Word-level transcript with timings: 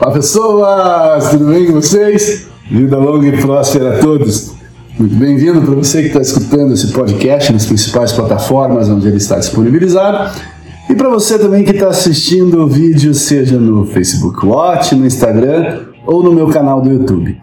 Olá 0.00 0.12
pessoas, 0.12 1.28
tudo 1.28 1.44
bem 1.52 1.66
com 1.66 1.74
vocês? 1.74 2.46
Vida 2.70 2.96
longa 2.96 3.26
e 3.28 3.36
próspera 3.36 3.96
a 3.96 3.98
todos. 3.98 4.54
Muito 4.98 5.14
bem-vindo 5.14 5.60
para 5.60 5.74
você 5.74 6.00
que 6.00 6.06
está 6.06 6.22
escutando 6.22 6.72
esse 6.72 6.90
podcast 6.90 7.52
nas 7.52 7.66
principais 7.66 8.10
plataformas 8.10 8.88
onde 8.88 9.06
ele 9.06 9.18
está 9.18 9.38
disponibilizado. 9.38 10.40
E 10.88 10.94
para 10.94 11.10
você 11.10 11.38
também 11.38 11.64
que 11.64 11.72
está 11.72 11.88
assistindo 11.88 12.62
o 12.62 12.66
vídeo, 12.66 13.12
seja 13.12 13.58
no 13.58 13.84
Facebook 13.84 14.46
Watch, 14.46 14.94
no 14.94 15.04
Instagram 15.04 15.80
ou 16.06 16.22
no 16.22 16.32
meu 16.32 16.48
canal 16.48 16.80
do 16.80 16.90
YouTube. 16.90 17.38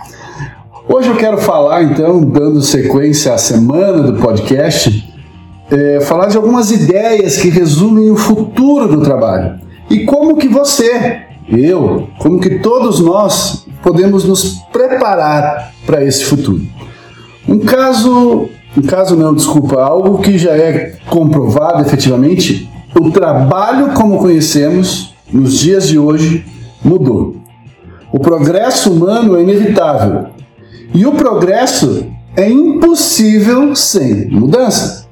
Hoje 0.89 1.09
eu 1.09 1.15
quero 1.15 1.37
falar, 1.37 1.83
então, 1.83 2.21
dando 2.21 2.59
sequência 2.63 3.35
à 3.35 3.37
semana 3.37 4.01
do 4.01 4.19
podcast, 4.19 5.07
é, 5.69 5.99
falar 6.01 6.25
de 6.25 6.37
algumas 6.37 6.71
ideias 6.71 7.37
que 7.37 7.49
resumem 7.49 8.09
o 8.09 8.15
futuro 8.15 8.87
do 8.87 9.01
trabalho 9.01 9.59
e 9.89 10.05
como 10.05 10.37
que 10.37 10.47
você, 10.47 11.26
eu, 11.49 12.07
como 12.17 12.39
que 12.39 12.59
todos 12.59 12.99
nós 12.99 13.65
podemos 13.81 14.25
nos 14.25 14.55
preparar 14.71 15.73
para 15.85 16.03
esse 16.03 16.25
futuro. 16.25 16.61
Um 17.47 17.59
caso, 17.59 18.49
um 18.75 18.81
caso 18.81 19.15
não, 19.15 19.33
desculpa, 19.33 19.81
algo 19.81 20.19
que 20.19 20.37
já 20.37 20.51
é 20.51 20.97
comprovado 21.07 21.81
efetivamente, 21.81 22.69
o 22.99 23.11
trabalho 23.11 23.93
como 23.93 24.17
conhecemos 24.17 25.13
nos 25.31 25.59
dias 25.59 25.87
de 25.87 25.97
hoje 25.97 26.45
mudou. 26.83 27.37
O 28.11 28.19
progresso 28.19 28.91
humano 28.91 29.37
é 29.37 29.41
inevitável 29.41 30.27
e 30.93 31.05
o 31.05 31.13
progresso 31.13 32.07
é 32.35 32.49
impossível 32.49 33.75
sem 33.75 34.29
mudança. 34.29 35.06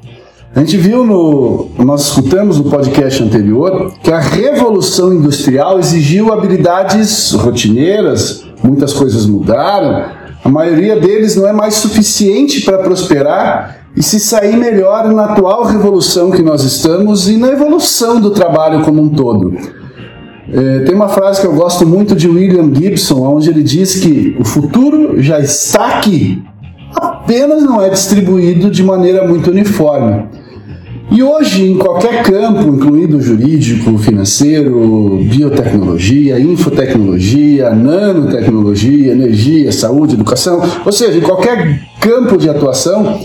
A 0.55 0.61
gente 0.61 0.77
viu 0.77 1.05
no. 1.05 1.67
Nós 1.83 2.03
escutamos 2.03 2.57
no 2.57 2.69
podcast 2.69 3.21
anterior 3.21 3.91
que 4.01 4.09
a 4.09 4.19
revolução 4.19 5.13
industrial 5.13 5.77
exigiu 5.79 6.31
habilidades 6.31 7.33
rotineiras, 7.33 8.45
muitas 8.63 8.93
coisas 8.93 9.25
mudaram, 9.25 10.05
a 10.41 10.47
maioria 10.47 10.97
deles 10.97 11.35
não 11.35 11.45
é 11.45 11.51
mais 11.51 11.73
suficiente 11.73 12.61
para 12.61 12.77
prosperar 12.77 13.79
e 13.97 14.01
se 14.01 14.17
sair 14.17 14.55
melhor 14.55 15.11
na 15.11 15.25
atual 15.25 15.65
revolução 15.65 16.31
que 16.31 16.41
nós 16.41 16.63
estamos 16.63 17.27
e 17.27 17.35
na 17.35 17.49
evolução 17.49 18.21
do 18.21 18.31
trabalho 18.31 18.81
como 18.81 19.01
um 19.01 19.09
todo. 19.09 19.57
É, 20.53 20.79
tem 20.85 20.95
uma 20.95 21.09
frase 21.09 21.41
que 21.41 21.47
eu 21.47 21.53
gosto 21.53 21.85
muito 21.85 22.15
de 22.15 22.29
William 22.29 22.73
Gibson, 22.73 23.19
onde 23.27 23.49
ele 23.49 23.61
diz 23.61 23.95
que 23.95 24.37
o 24.39 24.45
futuro 24.45 25.21
já 25.21 25.37
está 25.37 25.97
aqui, 25.97 26.41
apenas 26.95 27.61
não 27.61 27.81
é 27.81 27.89
distribuído 27.89 28.71
de 28.71 28.81
maneira 28.83 29.27
muito 29.27 29.51
uniforme. 29.51 30.34
E 31.11 31.21
hoje, 31.21 31.71
em 31.71 31.77
qualquer 31.77 32.23
campo, 32.23 32.67
incluindo 32.67 33.21
jurídico, 33.21 33.97
financeiro, 33.97 35.19
biotecnologia, 35.23 36.39
infotecnologia, 36.39 37.69
nanotecnologia, 37.69 39.11
energia, 39.11 39.71
saúde, 39.71 40.15
educação, 40.15 40.61
ou 40.83 40.91
seja, 40.91 41.17
em 41.17 41.21
qualquer 41.21 41.79
campo 42.01 42.37
de 42.37 42.49
atuação, 42.49 43.19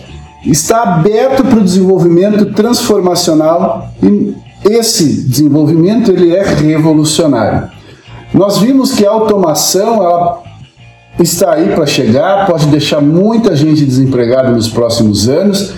está 0.45 0.83
aberto 0.83 1.42
para 1.45 1.58
o 1.58 1.64
desenvolvimento 1.64 2.47
transformacional 2.53 3.91
e 4.03 4.34
esse 4.69 5.28
desenvolvimento 5.28 6.11
ele 6.11 6.34
é 6.34 6.42
revolucionário. 6.42 7.70
Nós 8.33 8.58
vimos 8.58 8.92
que 8.92 9.06
a 9.06 9.11
automação 9.11 9.95
ela 10.03 10.42
está 11.19 11.55
aí 11.55 11.75
para 11.75 11.86
chegar, 11.86 12.47
pode 12.47 12.67
deixar 12.67 13.01
muita 13.01 13.56
gente 13.56 13.84
desempregada 13.84 14.51
nos 14.51 14.69
próximos 14.69 15.28
anos 15.28 15.75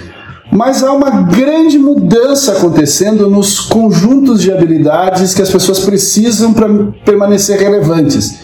mas 0.55 0.83
há 0.83 0.93
uma 0.93 1.23
grande 1.23 1.79
mudança 1.79 2.53
acontecendo 2.53 3.31
nos 3.31 3.59
conjuntos 3.59 4.43
de 4.43 4.53
habilidades 4.53 5.33
que 5.33 5.41
as 5.41 5.51
pessoas 5.51 5.81
precisam 5.81 6.53
para 6.53 6.69
permanecer 7.07 7.59
relevantes. 7.59 8.41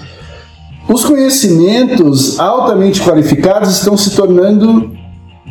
Os 0.88 1.04
conhecimentos 1.04 2.40
altamente 2.40 3.02
qualificados 3.02 3.72
estão 3.72 3.94
se 3.94 4.16
tornando 4.16 4.90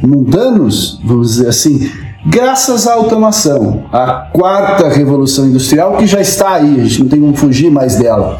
mundanos, 0.02 1.00
vamos 1.06 1.36
dizer 1.36 1.50
assim, 1.50 1.92
graças 2.26 2.88
à 2.88 2.94
automação, 2.94 3.84
a 3.94 4.28
quarta 4.34 4.90
revolução 4.90 5.46
industrial 5.46 5.96
que 5.98 6.08
já 6.08 6.20
está 6.20 6.56
aí, 6.56 6.82
a 6.82 6.84
gente 6.84 7.04
não 7.04 7.08
tem 7.08 7.20
como 7.20 7.36
fugir 7.36 7.70
mais 7.70 7.98
dela. 7.98 8.40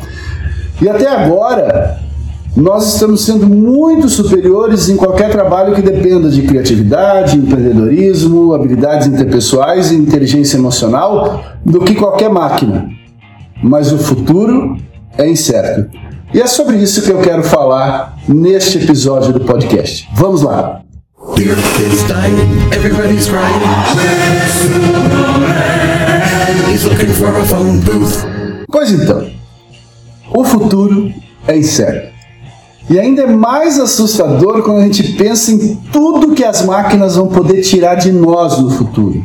E 0.82 0.90
até 0.90 1.08
agora, 1.08 2.00
nós 2.58 2.92
estamos 2.92 3.24
sendo 3.24 3.46
muito 3.46 4.10
superiores 4.10 4.90
em 4.90 4.98
qualquer 4.98 5.30
trabalho 5.30 5.76
que 5.76 5.82
dependa 5.82 6.28
de 6.28 6.42
criatividade, 6.42 7.38
empreendedorismo, 7.38 8.52
habilidades 8.52 9.06
interpessoais 9.06 9.92
e 9.92 9.96
inteligência 9.96 10.58
emocional 10.58 11.44
do 11.64 11.82
que 11.82 11.94
qualquer 11.94 12.32
máquina. 12.32 12.90
Mas 13.62 13.92
o 13.92 14.00
futuro 14.00 14.76
é 15.16 15.30
incerto. 15.30 15.96
E 16.34 16.42
é 16.42 16.48
sobre 16.48 16.78
isso 16.78 17.04
que 17.04 17.12
eu 17.12 17.20
quero 17.20 17.44
falar 17.44 18.18
neste 18.28 18.80
episódio 18.80 19.32
do 19.32 19.42
podcast. 19.42 20.10
Vamos 20.16 20.42
lá! 20.42 20.82
Pois 28.68 28.92
então, 28.92 29.30
o 30.34 30.44
futuro 30.44 31.12
é 31.48 31.56
incerto. 31.56 32.17
E 32.90 32.98
ainda 32.98 33.24
é 33.24 33.28
mais 33.28 33.80
assustador 33.80 34.62
quando 34.64 34.80
a 34.80 34.84
gente 34.84 35.14
pensa 35.14 35.52
em 35.52 35.76
tudo 35.92 36.34
que 36.34 36.44
as 36.44 36.66
máquinas 36.66 37.16
vão 37.16 37.28
poder 37.28 37.62
tirar 37.62 37.96
de 37.96 38.12
nós 38.12 38.60
no 38.60 38.70
futuro. 38.70 39.24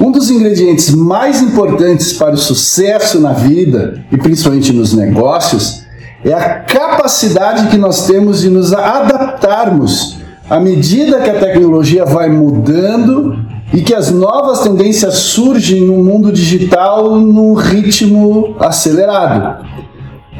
Um 0.00 0.10
dos 0.10 0.30
ingredientes 0.30 0.94
mais 0.94 1.42
importantes 1.42 2.14
para 2.14 2.32
o 2.32 2.38
sucesso 2.38 3.20
na 3.20 3.34
vida 3.34 4.02
e 4.10 4.16
principalmente 4.16 4.72
nos 4.72 4.94
negócios 4.94 5.84
é 6.24 6.32
a 6.32 6.60
capacidade 6.60 7.68
que 7.68 7.76
nós 7.76 8.06
temos 8.06 8.40
de 8.40 8.48
nos 8.48 8.72
adaptarmos 8.72 10.16
à 10.48 10.58
medida 10.58 11.20
que 11.20 11.28
a 11.28 11.38
tecnologia 11.38 12.06
vai 12.06 12.30
mudando 12.30 13.38
e 13.74 13.82
que 13.82 13.94
as 13.94 14.10
novas 14.10 14.60
tendências 14.60 15.14
surgem 15.14 15.82
no 15.82 16.02
mundo 16.02 16.32
digital 16.32 17.16
num 17.20 17.52
ritmo 17.52 18.56
acelerado. 18.58 19.66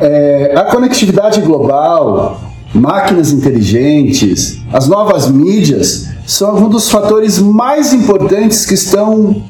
É, 0.01 0.55
a 0.57 0.65
conectividade 0.65 1.43
global, 1.43 2.41
máquinas 2.73 3.33
inteligentes, 3.33 4.59
as 4.73 4.89
novas 4.89 5.31
mídias 5.31 6.09
são 6.27 6.51
alguns 6.51 6.71
dos 6.71 6.91
fatores 6.91 7.39
mais 7.39 7.93
importantes 7.93 8.65
que 8.65 8.73
estão, 8.73 9.43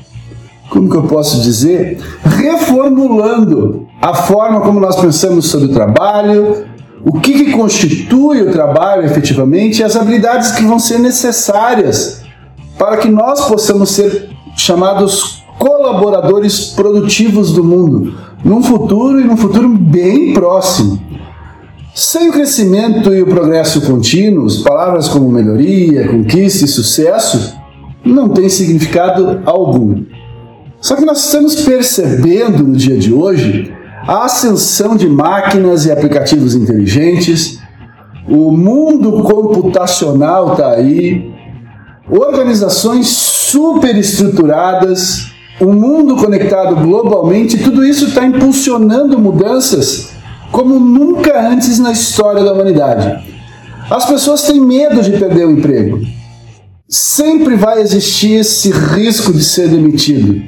como 0.69 0.91
que 0.91 0.97
eu 0.97 1.05
posso 1.05 1.41
dizer, 1.41 2.01
reformulando 2.25 3.87
a 4.03 4.13
forma 4.13 4.61
como 4.61 4.81
nós 4.81 4.97
pensamos 4.97 5.47
sobre 5.47 5.69
o 5.69 5.73
trabalho, 5.73 6.67
o 7.05 7.21
que, 7.21 7.45
que 7.45 7.53
constitui 7.53 8.43
o 8.43 8.51
trabalho 8.51 9.05
efetivamente 9.05 9.81
e 9.81 9.85
as 9.85 9.95
habilidades 9.95 10.51
que 10.51 10.65
vão 10.65 10.81
ser 10.81 10.99
necessárias 10.99 12.23
para 12.77 12.97
que 12.97 13.09
nós 13.09 13.47
possamos 13.47 13.91
ser 13.91 14.31
chamados 14.57 15.45
colaboradores 15.59 16.71
produtivos 16.71 17.53
do 17.53 17.63
mundo 17.63 18.30
num 18.45 18.63
futuro 18.63 19.21
e 19.21 19.25
num 19.25 19.37
futuro 19.37 19.69
bem 19.69 20.33
próximo. 20.33 21.01
Sem 21.95 22.31
o 22.31 22.33
crescimento 22.33 23.13
e 23.13 23.23
o 23.23 23.27
progresso 23.27 23.81
contínuos, 23.83 24.63
palavras 24.63 25.09
como 25.09 25.31
melhoria, 25.31 26.09
conquista 26.09 26.65
e 26.65 26.69
sucesso 26.69 27.59
não 28.05 28.29
têm 28.29 28.49
significado 28.49 29.41
algum. 29.45 30.05
Só 30.81 30.97
que 30.97 31.05
nós 31.05 31.25
estamos 31.25 31.57
percebendo 31.57 32.63
no 32.63 32.75
dia 32.75 32.97
de 32.97 33.13
hoje 33.13 33.75
a 34.07 34.25
ascensão 34.25 34.97
de 34.97 35.09
máquinas 35.09 35.85
e 35.85 35.93
aplicativos 35.93 36.55
inteligentes, 36.55 37.61
o 38.27 38.51
mundo 38.51 39.23
computacional 39.23 40.53
está 40.53 40.71
aí, 40.73 41.31
organizações 42.09 43.09
super 43.09 43.95
estruturadas 43.97 45.30
o 45.61 45.73
mundo 45.73 46.17
conectado 46.17 46.75
globalmente, 46.77 47.59
tudo 47.59 47.85
isso 47.85 48.07
está 48.07 48.25
impulsionando 48.25 49.19
mudanças 49.19 50.11
como 50.51 50.81
nunca 50.81 51.49
antes 51.49 51.79
na 51.79 51.93
história 51.93 52.43
da 52.43 52.53
humanidade. 52.53 53.29
As 53.91 54.07
pessoas 54.07 54.43
têm 54.43 54.61
medo 54.61 55.03
de 55.03 55.13
perder 55.13 55.47
o 55.47 55.51
emprego. 55.51 56.01
Sempre 56.89 57.57
vai 57.57 57.81
existir 57.81 58.33
esse 58.33 58.71
risco 58.71 59.33
de 59.33 59.45
ser 59.45 59.69
demitido. 59.69 60.43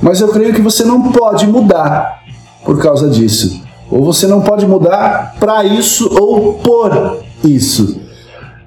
Mas 0.00 0.20
eu 0.20 0.28
creio 0.28 0.54
que 0.54 0.62
você 0.62 0.84
não 0.84 1.12
pode 1.12 1.46
mudar 1.46 2.22
por 2.64 2.80
causa 2.80 3.10
disso. 3.10 3.62
Ou 3.90 4.04
você 4.04 4.26
não 4.26 4.40
pode 4.40 4.66
mudar 4.66 5.34
para 5.38 5.64
isso 5.64 6.08
ou 6.18 6.54
por 6.54 7.18
isso. 7.44 8.00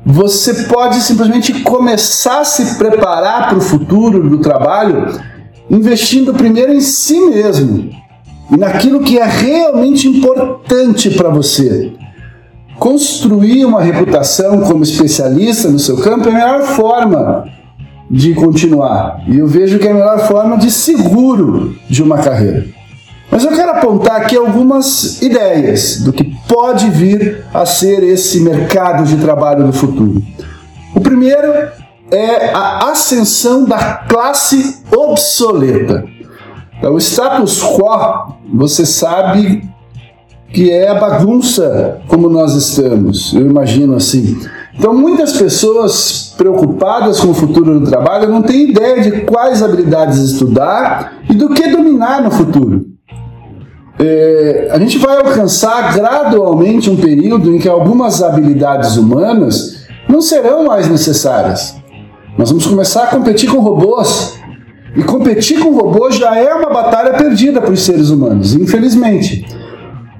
Você 0.05 0.65
pode 0.65 1.01
simplesmente 1.01 1.61
começar 1.61 2.41
a 2.41 2.45
se 2.45 2.77
preparar 2.77 3.49
para 3.49 3.57
o 3.57 3.61
futuro 3.61 4.29
do 4.29 4.37
trabalho 4.39 5.19
investindo 5.69 6.33
primeiro 6.33 6.73
em 6.73 6.81
si 6.81 7.19
mesmo 7.19 7.89
e 8.51 8.57
naquilo 8.57 9.01
que 9.01 9.17
é 9.17 9.25
realmente 9.25 10.07
importante 10.07 11.09
para 11.11 11.29
você. 11.29 11.93
Construir 12.77 13.65
uma 13.65 13.81
reputação 13.81 14.61
como 14.61 14.83
especialista 14.83 15.67
no 15.67 15.79
seu 15.79 15.97
campo 15.97 16.29
é 16.29 16.31
a 16.31 16.33
melhor 16.33 16.61
forma 16.61 17.45
de 18.09 18.33
continuar. 18.33 19.23
E 19.27 19.37
eu 19.37 19.47
vejo 19.47 19.79
que 19.79 19.87
é 19.87 19.91
a 19.91 19.95
melhor 19.95 20.27
forma 20.27 20.57
de 20.57 20.71
seguro 20.71 21.75
de 21.89 22.01
uma 22.01 22.19
carreira. 22.19 22.65
Mas 23.29 23.43
eu 23.43 23.51
quero 23.51 23.71
apontar 23.71 24.21
aqui 24.21 24.37
algumas 24.37 25.21
ideias 25.21 26.01
do 26.01 26.13
que 26.13 26.23
pode 26.47 26.89
vir 26.89 27.43
a 27.53 27.65
ser 27.65 28.01
esse 28.03 28.39
mercado 28.39 29.03
de 29.03 29.17
trabalho 29.17 29.65
do 29.65 29.73
futuro. 29.73 30.23
O 30.95 31.01
primeiro 31.01 31.51
é 32.11 32.53
a 32.53 32.89
ascensão 32.91 33.65
da 33.65 34.05
classe 34.07 34.81
obsoleta. 34.95 36.05
Então, 36.77 36.93
o 36.93 36.97
status 36.97 37.61
quo, 37.61 38.35
você 38.53 38.85
sabe 38.85 39.67
que 40.53 40.71
é 40.71 40.87
a 40.87 40.95
bagunça 40.95 42.01
como 42.07 42.29
nós 42.29 42.53
estamos, 42.53 43.33
eu 43.33 43.41
imagino 43.41 43.95
assim. 43.95 44.39
Então, 44.77 44.93
muitas 44.93 45.33
pessoas 45.33 46.33
preocupadas 46.37 47.19
com 47.19 47.31
o 47.31 47.33
futuro 47.33 47.79
do 47.79 47.89
trabalho 47.89 48.29
não 48.29 48.43
têm 48.43 48.69
ideia 48.69 49.01
de 49.01 49.21
quais 49.21 49.63
habilidades 49.63 50.19
estudar 50.19 51.13
e 51.27 51.33
do 51.33 51.49
que 51.49 51.67
dominar 51.67 52.21
no 52.21 52.29
futuro. 52.29 52.85
É, 53.99 54.69
a 54.71 54.77
gente 54.77 54.99
vai 54.99 55.17
alcançar 55.17 55.95
gradualmente 55.95 56.89
um 56.89 56.95
período 56.95 57.55
em 57.55 57.57
que 57.57 57.67
algumas 57.67 58.21
habilidades 58.21 58.95
humanas 58.95 59.87
não 60.07 60.21
serão 60.21 60.65
mais 60.65 60.87
necessárias. 60.87 61.76
Nós 62.37 62.49
vamos 62.49 62.67
começar 62.67 63.05
a 63.05 63.07
competir 63.07 63.49
com 63.49 63.59
robôs. 63.59 64.37
E 64.95 65.03
competir 65.03 65.59
com 65.59 65.75
robôs 65.75 66.15
já 66.15 66.37
é 66.37 66.53
uma 66.53 66.69
batalha 66.69 67.13
perdida 67.13 67.59
para 67.59 67.71
os 67.71 67.81
seres 67.81 68.09
humanos, 68.09 68.53
infelizmente. 68.53 69.45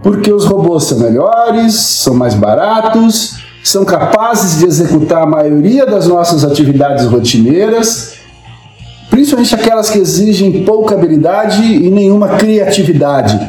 Porque 0.02 0.32
os 0.32 0.46
robôs 0.46 0.86
são 0.86 1.00
melhores, 1.00 1.76
são 1.76 2.16
mais 2.16 2.34
baratos, 2.34 3.38
são 3.64 3.86
capazes 3.86 4.60
de 4.60 4.66
executar 4.66 5.24
a 5.24 5.26
maioria 5.28 5.86
das 5.86 6.08
nossas 6.08 6.44
atividades 6.44 7.06
rotineiras, 7.06 8.16
principalmente 9.10 9.54
aquelas 9.54 9.90
que 9.90 10.00
exigem 10.00 10.64
pouca 10.64 10.96
habilidade 10.96 11.62
e 11.64 11.90
nenhuma 11.90 12.30
criatividade. 12.30 13.40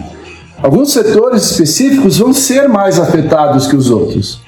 Alguns 0.62 0.92
setores 0.92 1.50
específicos 1.50 2.18
vão 2.18 2.34
ser 2.34 2.68
mais 2.68 2.98
afetados 2.98 3.66
que 3.66 3.76
os 3.76 3.90
outros. 3.90 4.40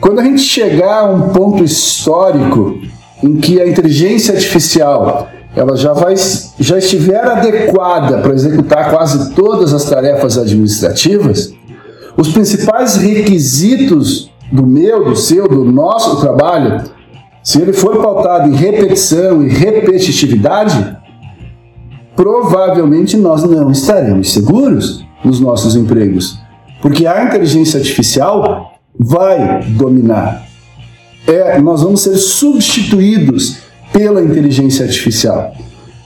Quando 0.00 0.20
a 0.20 0.24
gente 0.24 0.40
chegar 0.40 1.00
a 1.00 1.10
um 1.10 1.28
ponto 1.28 1.62
histórico 1.62 2.80
em 3.26 3.36
que 3.36 3.60
a 3.60 3.66
inteligência 3.66 4.34
artificial 4.34 5.28
ela 5.54 5.74
já, 5.74 5.92
vai, 5.92 6.14
já 6.60 6.78
estiver 6.78 7.24
adequada 7.24 8.18
para 8.18 8.34
executar 8.34 8.90
quase 8.90 9.34
todas 9.34 9.72
as 9.72 9.84
tarefas 9.86 10.36
administrativas, 10.36 11.52
os 12.16 12.28
principais 12.28 12.96
requisitos 12.96 14.30
do 14.52 14.64
meu, 14.66 15.04
do 15.04 15.16
seu, 15.16 15.48
do 15.48 15.64
nosso 15.64 16.20
trabalho, 16.20 16.84
se 17.42 17.60
ele 17.60 17.72
for 17.72 18.00
pautado 18.02 18.48
em 18.48 18.54
repetição 18.54 19.42
e 19.42 19.48
repetitividade, 19.48 20.96
provavelmente 22.14 23.16
nós 23.16 23.42
não 23.42 23.70
estaremos 23.70 24.32
seguros 24.32 25.04
nos 25.24 25.40
nossos 25.40 25.74
empregos, 25.74 26.38
porque 26.82 27.06
a 27.06 27.24
inteligência 27.24 27.78
artificial 27.78 28.72
vai 28.98 29.62
dominar 29.70 30.45
é, 31.26 31.60
nós 31.60 31.82
vamos 31.82 32.02
ser 32.02 32.16
substituídos 32.16 33.58
pela 33.92 34.22
inteligência 34.22 34.84
artificial. 34.84 35.52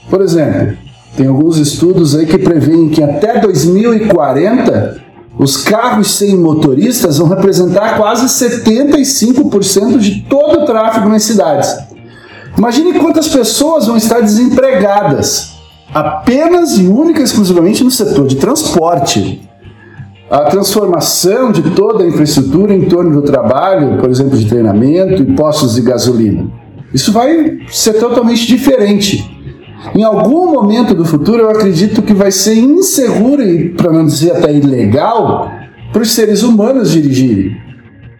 Por 0.09 0.21
exemplo, 0.21 0.77
tem 1.15 1.27
alguns 1.27 1.57
estudos 1.57 2.15
aí 2.15 2.25
que 2.25 2.37
preveem 2.37 2.89
que 2.89 3.03
até 3.03 3.39
2040 3.39 5.01
os 5.37 5.57
carros 5.57 6.11
sem 6.11 6.37
motoristas 6.37 7.17
vão 7.17 7.27
representar 7.27 7.97
quase 7.97 8.25
75% 8.27 9.97
de 9.97 10.21
todo 10.21 10.61
o 10.61 10.65
tráfego 10.65 11.09
nas 11.09 11.23
cidades. 11.23 11.75
Imagine 12.57 12.99
quantas 12.99 13.27
pessoas 13.27 13.87
vão 13.87 13.97
estar 13.97 14.21
desempregadas 14.21 15.51
apenas 15.93 16.77
e 16.77 16.87
única 16.87 17.21
e 17.21 17.23
exclusivamente 17.23 17.83
no 17.83 17.91
setor 17.91 18.27
de 18.27 18.35
transporte 18.35 19.41
a 20.31 20.45
transformação 20.45 21.51
de 21.51 21.61
toda 21.71 22.05
a 22.05 22.07
infraestrutura 22.07 22.73
em 22.73 22.85
torno 22.85 23.11
do 23.11 23.21
trabalho, 23.21 23.97
por 23.99 24.09
exemplo, 24.09 24.37
de 24.37 24.47
treinamento 24.47 25.21
e 25.21 25.25
postos 25.35 25.75
de 25.75 25.81
gasolina. 25.81 26.49
Isso 26.93 27.11
vai 27.11 27.59
ser 27.67 27.95
totalmente 27.95 28.47
diferente. 28.47 29.29
Em 29.93 30.03
algum 30.03 30.53
momento 30.53 30.95
do 30.95 31.03
futuro, 31.03 31.43
eu 31.43 31.49
acredito 31.49 32.01
que 32.01 32.13
vai 32.13 32.31
ser 32.31 32.55
inseguro 32.55 33.43
e, 33.43 33.69
para 33.71 33.91
não 33.91 34.05
dizer 34.05 34.31
até 34.31 34.53
ilegal, 34.53 35.51
para 35.91 36.01
os 36.01 36.13
seres 36.13 36.43
humanos 36.43 36.91
dirigirem. 36.91 37.57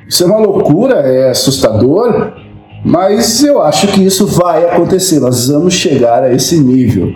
Isso 0.06 0.26
é 0.26 0.28
uma 0.28 0.40
loucura, 0.40 0.96
é 0.96 1.30
assustador, 1.30 2.34
mas 2.84 3.42
eu 3.42 3.62
acho 3.62 3.88
que 3.88 4.06
isso 4.06 4.28
vai 4.28 4.66
acontecer. 4.66 5.22
Nós 5.22 5.48
vamos 5.48 5.74
chegar 5.74 6.24
a 6.24 6.34
esse 6.34 6.60
nível. 6.60 7.14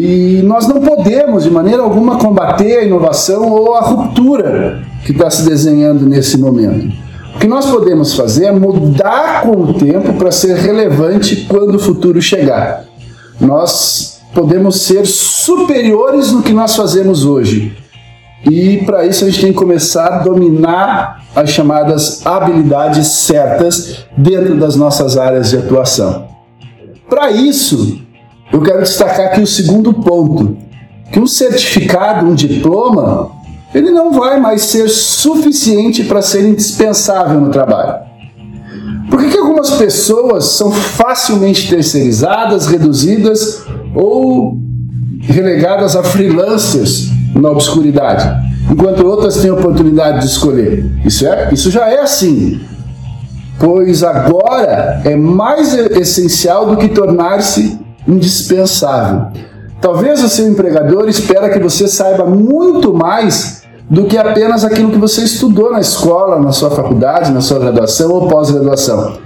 E 0.00 0.42
nós 0.42 0.66
não 0.66 0.80
podemos, 0.80 1.44
de 1.44 1.50
maneira 1.50 1.82
alguma, 1.82 2.18
combater 2.18 2.78
a 2.78 2.84
inovação 2.84 3.48
ou 3.50 3.74
a 3.74 3.80
ruptura 3.80 4.82
que 5.04 5.12
está 5.12 5.30
se 5.30 5.44
desenhando 5.48 6.06
nesse 6.06 6.36
momento. 6.38 6.92
O 7.34 7.38
que 7.38 7.46
nós 7.46 7.66
podemos 7.66 8.14
fazer 8.14 8.46
é 8.46 8.52
mudar 8.52 9.42
com 9.42 9.52
o 9.52 9.74
tempo 9.74 10.14
para 10.14 10.32
ser 10.32 10.56
relevante 10.56 11.46
quando 11.48 11.76
o 11.76 11.78
futuro 11.78 12.20
chegar. 12.20 12.84
Nós 13.40 14.20
podemos 14.34 14.82
ser 14.82 15.06
superiores 15.06 16.32
no 16.32 16.42
que 16.42 16.52
nós 16.52 16.74
fazemos 16.74 17.24
hoje. 17.24 17.76
E 18.50 18.78
para 18.84 19.06
isso 19.06 19.24
a 19.24 19.30
gente 19.30 19.40
tem 19.40 19.52
que 19.52 19.58
começar 19.58 20.06
a 20.06 20.18
dominar 20.18 21.24
as 21.34 21.50
chamadas 21.50 22.24
habilidades 22.26 23.06
certas 23.08 24.04
dentro 24.16 24.56
das 24.56 24.76
nossas 24.76 25.16
áreas 25.16 25.50
de 25.50 25.56
atuação. 25.56 26.26
Para 27.08 27.30
isso, 27.30 28.03
eu 28.54 28.60
quero 28.60 28.82
destacar 28.82 29.26
aqui 29.26 29.40
o 29.40 29.46
segundo 29.48 29.92
ponto, 29.92 30.56
que 31.10 31.18
um 31.18 31.26
certificado, 31.26 32.24
um 32.24 32.36
diploma, 32.36 33.32
ele 33.74 33.90
não 33.90 34.12
vai 34.12 34.38
mais 34.38 34.62
ser 34.62 34.88
suficiente 34.88 36.04
para 36.04 36.22
ser 36.22 36.48
indispensável 36.48 37.40
no 37.40 37.50
trabalho. 37.50 38.04
Por 39.10 39.18
que, 39.18 39.30
que 39.30 39.38
algumas 39.38 39.70
pessoas 39.70 40.44
são 40.44 40.70
facilmente 40.70 41.68
terceirizadas, 41.68 42.68
reduzidas 42.68 43.64
ou 43.92 44.56
relegadas 45.22 45.96
a 45.96 46.04
freelancers 46.04 47.08
na 47.34 47.50
obscuridade, 47.50 48.30
enquanto 48.70 49.04
outras 49.04 49.38
têm 49.38 49.50
a 49.50 49.54
oportunidade 49.54 50.20
de 50.20 50.26
escolher? 50.26 50.88
Isso, 51.04 51.26
é, 51.26 51.52
isso 51.52 51.72
já 51.72 51.90
é 51.90 51.98
assim. 51.98 52.60
Pois 53.58 54.04
agora 54.04 55.02
é 55.04 55.16
mais 55.16 55.74
essencial 55.74 56.70
do 56.70 56.76
que 56.76 56.86
tornar-se 56.86 57.82
indispensável. 58.06 59.28
Talvez 59.80 60.22
o 60.22 60.28
seu 60.28 60.48
empregador 60.48 61.08
espera 61.08 61.50
que 61.50 61.58
você 61.58 61.86
saiba 61.86 62.24
muito 62.24 62.94
mais 62.94 63.64
do 63.88 64.04
que 64.04 64.16
apenas 64.16 64.64
aquilo 64.64 64.90
que 64.90 64.98
você 64.98 65.22
estudou 65.22 65.70
na 65.70 65.80
escola, 65.80 66.40
na 66.40 66.52
sua 66.52 66.70
faculdade, 66.70 67.32
na 67.32 67.40
sua 67.40 67.58
graduação 67.58 68.10
ou 68.10 68.28
pós-graduação. 68.28 69.18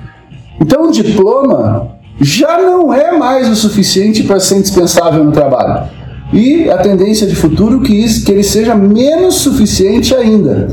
Então, 0.61 0.89
o 0.89 0.91
diploma 0.91 1.93
já 2.21 2.59
não 2.59 2.93
é 2.93 3.17
mais 3.17 3.49
o 3.49 3.55
suficiente 3.55 4.25
para 4.25 4.41
ser 4.41 4.57
indispensável 4.57 5.23
no 5.23 5.31
trabalho. 5.31 5.89
E 6.33 6.69
a 6.69 6.77
tendência 6.79 7.27
de 7.27 7.37
futuro 7.37 7.81
que, 7.81 7.95
isso, 7.95 8.25
que 8.25 8.33
ele 8.33 8.43
seja 8.43 8.75
menos 8.75 9.37
suficiente 9.37 10.15
ainda. 10.15 10.69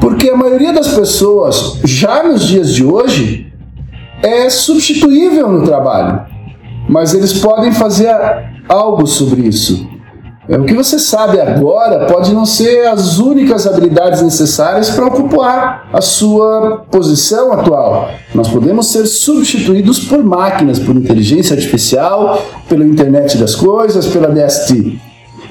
Porque 0.00 0.30
a 0.30 0.36
maioria 0.36 0.72
das 0.72 0.88
pessoas, 0.88 1.78
já 1.84 2.22
nos 2.24 2.46
dias 2.46 2.72
de 2.72 2.84
hoje, 2.84 3.52
é 4.22 4.48
substituível 4.48 5.52
no 5.52 5.64
trabalho 5.64 6.33
mas 6.88 7.14
eles 7.14 7.32
podem 7.34 7.72
fazer 7.72 8.14
algo 8.68 9.06
sobre 9.06 9.42
isso. 9.42 9.94
É, 10.46 10.58
o 10.58 10.64
que 10.64 10.74
você 10.74 10.98
sabe 10.98 11.40
agora 11.40 12.04
pode 12.04 12.34
não 12.34 12.44
ser 12.44 12.86
as 12.86 13.18
únicas 13.18 13.66
habilidades 13.66 14.20
necessárias 14.20 14.90
para 14.90 15.06
ocupar 15.06 15.88
a 15.90 16.02
sua 16.02 16.84
posição 16.90 17.52
atual. 17.52 18.10
Nós 18.34 18.48
podemos 18.48 18.88
ser 18.88 19.06
substituídos 19.06 20.00
por 20.00 20.22
máquinas, 20.22 20.78
por 20.78 20.94
inteligência 20.94 21.54
artificial, 21.56 22.42
pela 22.68 22.84
internet 22.84 23.38
das 23.38 23.54
coisas, 23.54 24.06
pela 24.06 24.28
DST. 24.28 24.98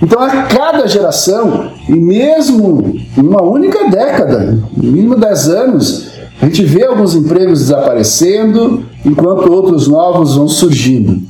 Então, 0.01 0.21
a 0.21 0.43
cada 0.43 0.85
geração, 0.85 1.71
e 1.87 1.93
mesmo 1.93 2.93
em 3.17 3.21
uma 3.21 3.41
única 3.41 3.89
década, 3.89 4.59
no 4.75 4.91
mínimo 4.91 5.15
10 5.15 5.47
anos, 5.49 6.12
a 6.41 6.45
gente 6.45 6.63
vê 6.63 6.85
alguns 6.85 7.13
empregos 7.15 7.59
desaparecendo, 7.59 8.85
enquanto 9.05 9.51
outros 9.51 9.87
novos 9.87 10.35
vão 10.35 10.47
surgindo. 10.47 11.21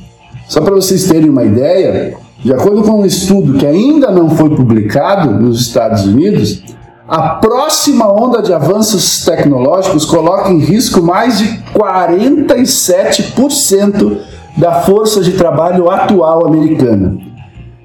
Só 0.48 0.60
para 0.60 0.74
vocês 0.74 1.04
terem 1.04 1.30
uma 1.30 1.44
ideia, 1.44 2.16
de 2.42 2.52
acordo 2.52 2.82
com 2.82 3.00
um 3.00 3.06
estudo 3.06 3.56
que 3.58 3.66
ainda 3.66 4.10
não 4.10 4.30
foi 4.30 4.50
publicado 4.50 5.30
nos 5.30 5.60
Estados 5.60 6.04
Unidos, 6.04 6.64
a 7.06 7.36
próxima 7.36 8.10
onda 8.10 8.42
de 8.42 8.52
avanços 8.52 9.24
tecnológicos 9.24 10.04
coloca 10.04 10.50
em 10.50 10.58
risco 10.58 11.00
mais 11.02 11.38
de 11.38 11.46
47% 11.74 14.18
da 14.56 14.80
força 14.82 15.20
de 15.20 15.32
trabalho 15.32 15.90
atual 15.90 16.46
americana. 16.46 17.18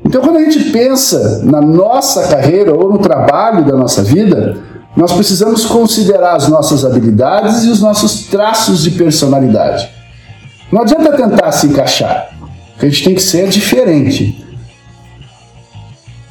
Então, 0.06 0.22
quando 0.22 0.38
a 0.38 0.44
gente 0.44 0.70
pensa 0.72 1.42
na 1.44 1.60
nossa 1.62 2.28
carreira 2.28 2.74
ou 2.74 2.92
no 2.92 3.00
trabalho 3.00 3.66
da 3.66 3.76
nossa 3.76 4.02
vida, 4.02 4.58
nós 4.96 5.14
precisamos 5.14 5.66
considerar 5.66 6.36
as 6.36 6.48
nossas 6.48 6.84
habilidades 6.84 7.64
e 7.64 7.70
os 7.70 7.82
nossos 7.82 8.24
traços 8.28 8.84
de 8.84 8.92
personalidade. 8.92 9.90
Não 10.72 10.82
adianta 10.82 11.16
tentar 11.16 11.52
se 11.52 11.68
encaixar, 11.68 12.30
a 12.78 12.86
gente 12.86 13.04
tem 13.04 13.16
que 13.16 13.22
ser 13.22 13.50
diferente. 13.50 14.46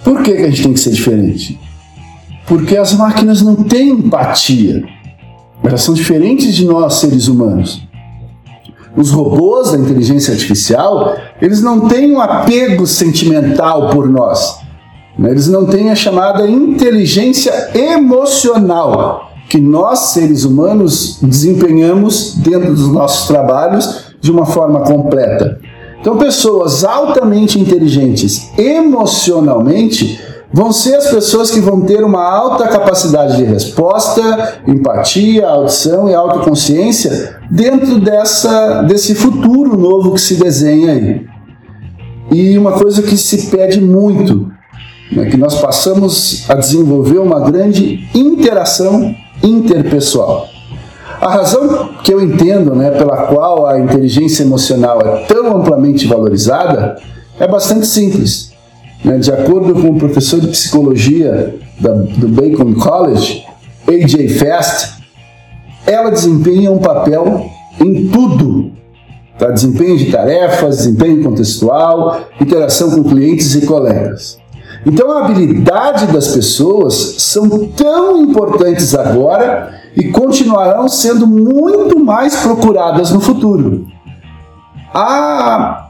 Por 0.04 0.22
que, 0.22 0.32
que 0.34 0.42
a 0.42 0.50
gente 0.50 0.62
tem 0.62 0.72
que 0.72 0.80
ser 0.80 0.90
diferente? 0.90 1.58
Porque 2.46 2.76
as 2.76 2.94
máquinas 2.94 3.42
não 3.42 3.56
têm 3.56 3.90
empatia. 3.90 4.82
Elas 5.62 5.82
são 5.82 5.92
diferentes 5.92 6.54
de 6.54 6.64
nós, 6.64 6.94
seres 6.94 7.28
humanos. 7.28 7.82
Os 8.96 9.10
robôs 9.10 9.72
da 9.72 9.78
inteligência 9.78 10.32
artificial, 10.32 11.14
eles 11.42 11.60
não 11.60 11.88
têm 11.88 12.12
um 12.12 12.20
apego 12.20 12.86
sentimental 12.86 13.90
por 13.90 14.08
nós. 14.08 14.60
Eles 15.18 15.48
não 15.48 15.66
têm 15.66 15.90
a 15.90 15.96
chamada 15.96 16.48
inteligência 16.48 17.70
emocional 17.74 19.32
que 19.48 19.58
nós, 19.58 20.10
seres 20.10 20.44
humanos, 20.44 21.18
desempenhamos 21.22 22.34
dentro 22.36 22.74
dos 22.74 22.88
nossos 22.92 23.26
trabalhos 23.26 24.14
de 24.20 24.30
uma 24.30 24.44
forma 24.44 24.80
completa. 24.80 25.58
Então, 26.00 26.16
pessoas 26.18 26.84
altamente 26.84 27.58
inteligentes 27.58 28.50
emocionalmente 28.56 30.20
vão 30.52 30.72
ser 30.72 30.96
as 30.96 31.08
pessoas 31.08 31.50
que 31.50 31.60
vão 31.60 31.80
ter 31.82 32.04
uma 32.04 32.22
alta 32.22 32.68
capacidade 32.68 33.36
de 33.36 33.44
resposta, 33.44 34.60
empatia, 34.66 35.46
audição 35.46 36.08
e 36.08 36.14
autoconsciência 36.14 37.36
dentro 37.50 37.98
dessa, 37.98 38.82
desse 38.82 39.14
futuro 39.14 39.76
novo 39.76 40.14
que 40.14 40.20
se 40.20 40.36
desenha 40.36 40.92
aí. 40.92 41.26
E 42.30 42.58
uma 42.58 42.72
coisa 42.72 43.02
que 43.02 43.16
se 43.16 43.50
pede 43.50 43.80
muito, 43.80 44.50
né, 45.10 45.26
que 45.26 45.36
nós 45.36 45.60
passamos 45.60 46.48
a 46.48 46.54
desenvolver 46.54 47.18
uma 47.18 47.40
grande 47.50 48.08
interação 48.14 49.14
interpessoal. 49.42 50.48
A 51.20 51.28
razão 51.30 51.90
que 52.04 52.12
eu 52.12 52.22
entendo 52.22 52.74
né, 52.74 52.90
pela 52.92 53.26
qual 53.26 53.66
a 53.66 53.80
inteligência 53.80 54.44
emocional 54.44 55.00
é 55.00 55.24
tão 55.24 55.56
amplamente 55.56 56.06
valorizada 56.06 56.96
é 57.40 57.46
bastante 57.46 57.86
simples. 57.86 58.52
Né? 59.04 59.18
De 59.18 59.32
acordo 59.32 59.74
com 59.74 59.90
o 59.90 59.98
professor 59.98 60.40
de 60.40 60.48
psicologia 60.48 61.56
da, 61.80 61.92
do 61.92 62.28
Bacon 62.28 62.74
College, 62.74 63.44
A.J. 63.86 64.28
Fast, 64.28 65.02
ela 65.86 66.10
desempenha 66.10 66.70
um 66.70 66.78
papel 66.78 67.50
em 67.80 68.08
tudo. 68.08 68.70
Tá? 69.38 69.50
Desempenho 69.50 69.96
de 69.96 70.10
tarefas, 70.12 70.78
desempenho 70.78 71.22
contextual, 71.22 72.20
interação 72.40 72.90
com 72.90 73.04
clientes 73.08 73.54
e 73.56 73.66
colegas. 73.66 74.37
Então 74.88 75.12
a 75.12 75.26
habilidade 75.26 76.06
das 76.06 76.28
pessoas 76.28 76.94
são 77.18 77.46
tão 77.76 78.22
importantes 78.22 78.94
agora 78.94 79.78
e 79.94 80.08
continuarão 80.08 80.88
sendo 80.88 81.26
muito 81.26 82.02
mais 82.02 82.36
procuradas 82.36 83.10
no 83.10 83.20
futuro. 83.20 83.86
A 84.94 85.84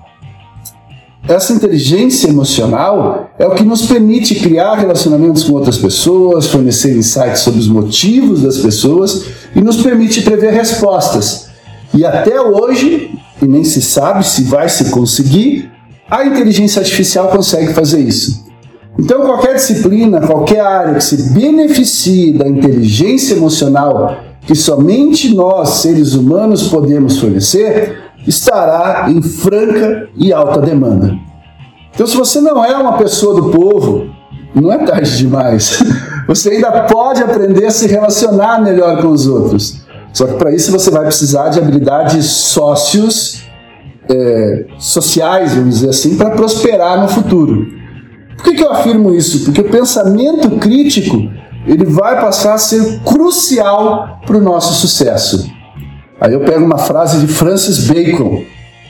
essa 1.29 1.53
inteligência 1.53 2.29
emocional 2.29 3.31
é 3.39 3.47
o 3.47 3.55
que 3.55 3.63
nos 3.63 3.87
permite 3.87 4.35
criar 4.35 4.75
relacionamentos 4.75 5.45
com 5.45 5.53
outras 5.53 5.79
pessoas, 5.79 6.47
fornecer 6.47 6.97
insights 6.97 7.41
sobre 7.41 7.61
os 7.61 7.69
motivos 7.69 8.43
das 8.43 8.59
pessoas 8.59 9.27
e 9.55 9.61
nos 9.61 9.77
permite 9.77 10.23
prever 10.23 10.53
respostas. 10.55 11.51
E 11.95 12.05
até 12.05 12.41
hoje, 12.41 13.11
e 13.41 13.47
nem 13.47 13.63
se 13.63 13.81
sabe 13.81 14.27
se 14.27 14.43
vai 14.45 14.69
se 14.69 14.91
conseguir, 14.91 15.71
a 16.11 16.25
inteligência 16.25 16.81
artificial 16.81 17.29
consegue 17.29 17.75
fazer 17.75 18.01
isso. 18.01 18.48
Então, 18.99 19.21
qualquer 19.21 19.55
disciplina, 19.55 20.21
qualquer 20.21 20.61
área 20.61 20.95
que 20.95 21.05
se 21.05 21.33
beneficie 21.33 22.33
da 22.33 22.49
inteligência 22.49 23.35
emocional 23.35 24.17
que 24.43 24.55
somente 24.55 25.35
nós, 25.35 25.69
seres 25.81 26.15
humanos, 26.15 26.69
podemos 26.69 27.19
fornecer, 27.19 27.99
estará 28.27 29.11
em 29.11 29.21
franca 29.21 30.09
e 30.17 30.33
alta 30.33 30.61
demanda. 30.61 31.15
Então, 31.95 32.07
se 32.07 32.17
você 32.17 32.41
não 32.41 32.65
é 32.65 32.75
uma 32.77 32.97
pessoa 32.97 33.41
do 33.41 33.51
povo, 33.51 34.07
não 34.55 34.73
é 34.73 34.79
tarde 34.79 35.19
demais. 35.19 35.83
Você 36.27 36.51
ainda 36.51 36.83
pode 36.83 37.23
aprender 37.23 37.65
a 37.65 37.71
se 37.71 37.87
relacionar 37.87 38.61
melhor 38.61 39.01
com 39.01 39.09
os 39.09 39.27
outros. 39.27 39.83
Só 40.13 40.27
que 40.27 40.35
para 40.35 40.55
isso 40.55 40.71
você 40.71 40.91
vai 40.91 41.05
precisar 41.05 41.49
de 41.49 41.59
habilidades 41.59 42.27
sócios, 42.27 43.45
é, 44.11 44.67
sociais, 44.79 45.55
vamos 45.55 45.77
dizer 45.77 45.89
assim, 45.89 46.17
para 46.17 46.31
prosperar 46.31 47.01
no 47.01 47.09
futuro. 47.09 47.78
Por 48.39 48.45
que, 48.45 48.55
que 48.55 48.63
eu 48.63 48.71
afirmo 48.71 49.13
isso? 49.13 49.45
Porque 49.45 49.61
o 49.61 49.69
pensamento 49.69 50.49
crítico 50.59 51.29
ele 51.67 51.85
vai 51.85 52.21
passar 52.21 52.55
a 52.55 52.59
ser 52.59 53.01
crucial 53.01 54.21
para 54.25 54.37
o 54.37 54.41
nosso 54.41 54.75
sucesso. 54.75 55.51
Aí 56.21 56.33
eu 56.33 56.41
pego 56.41 56.65
uma 56.65 56.79
frase 56.79 57.19
de 57.19 57.27
Francis 57.27 57.87
Bacon, 57.87 58.45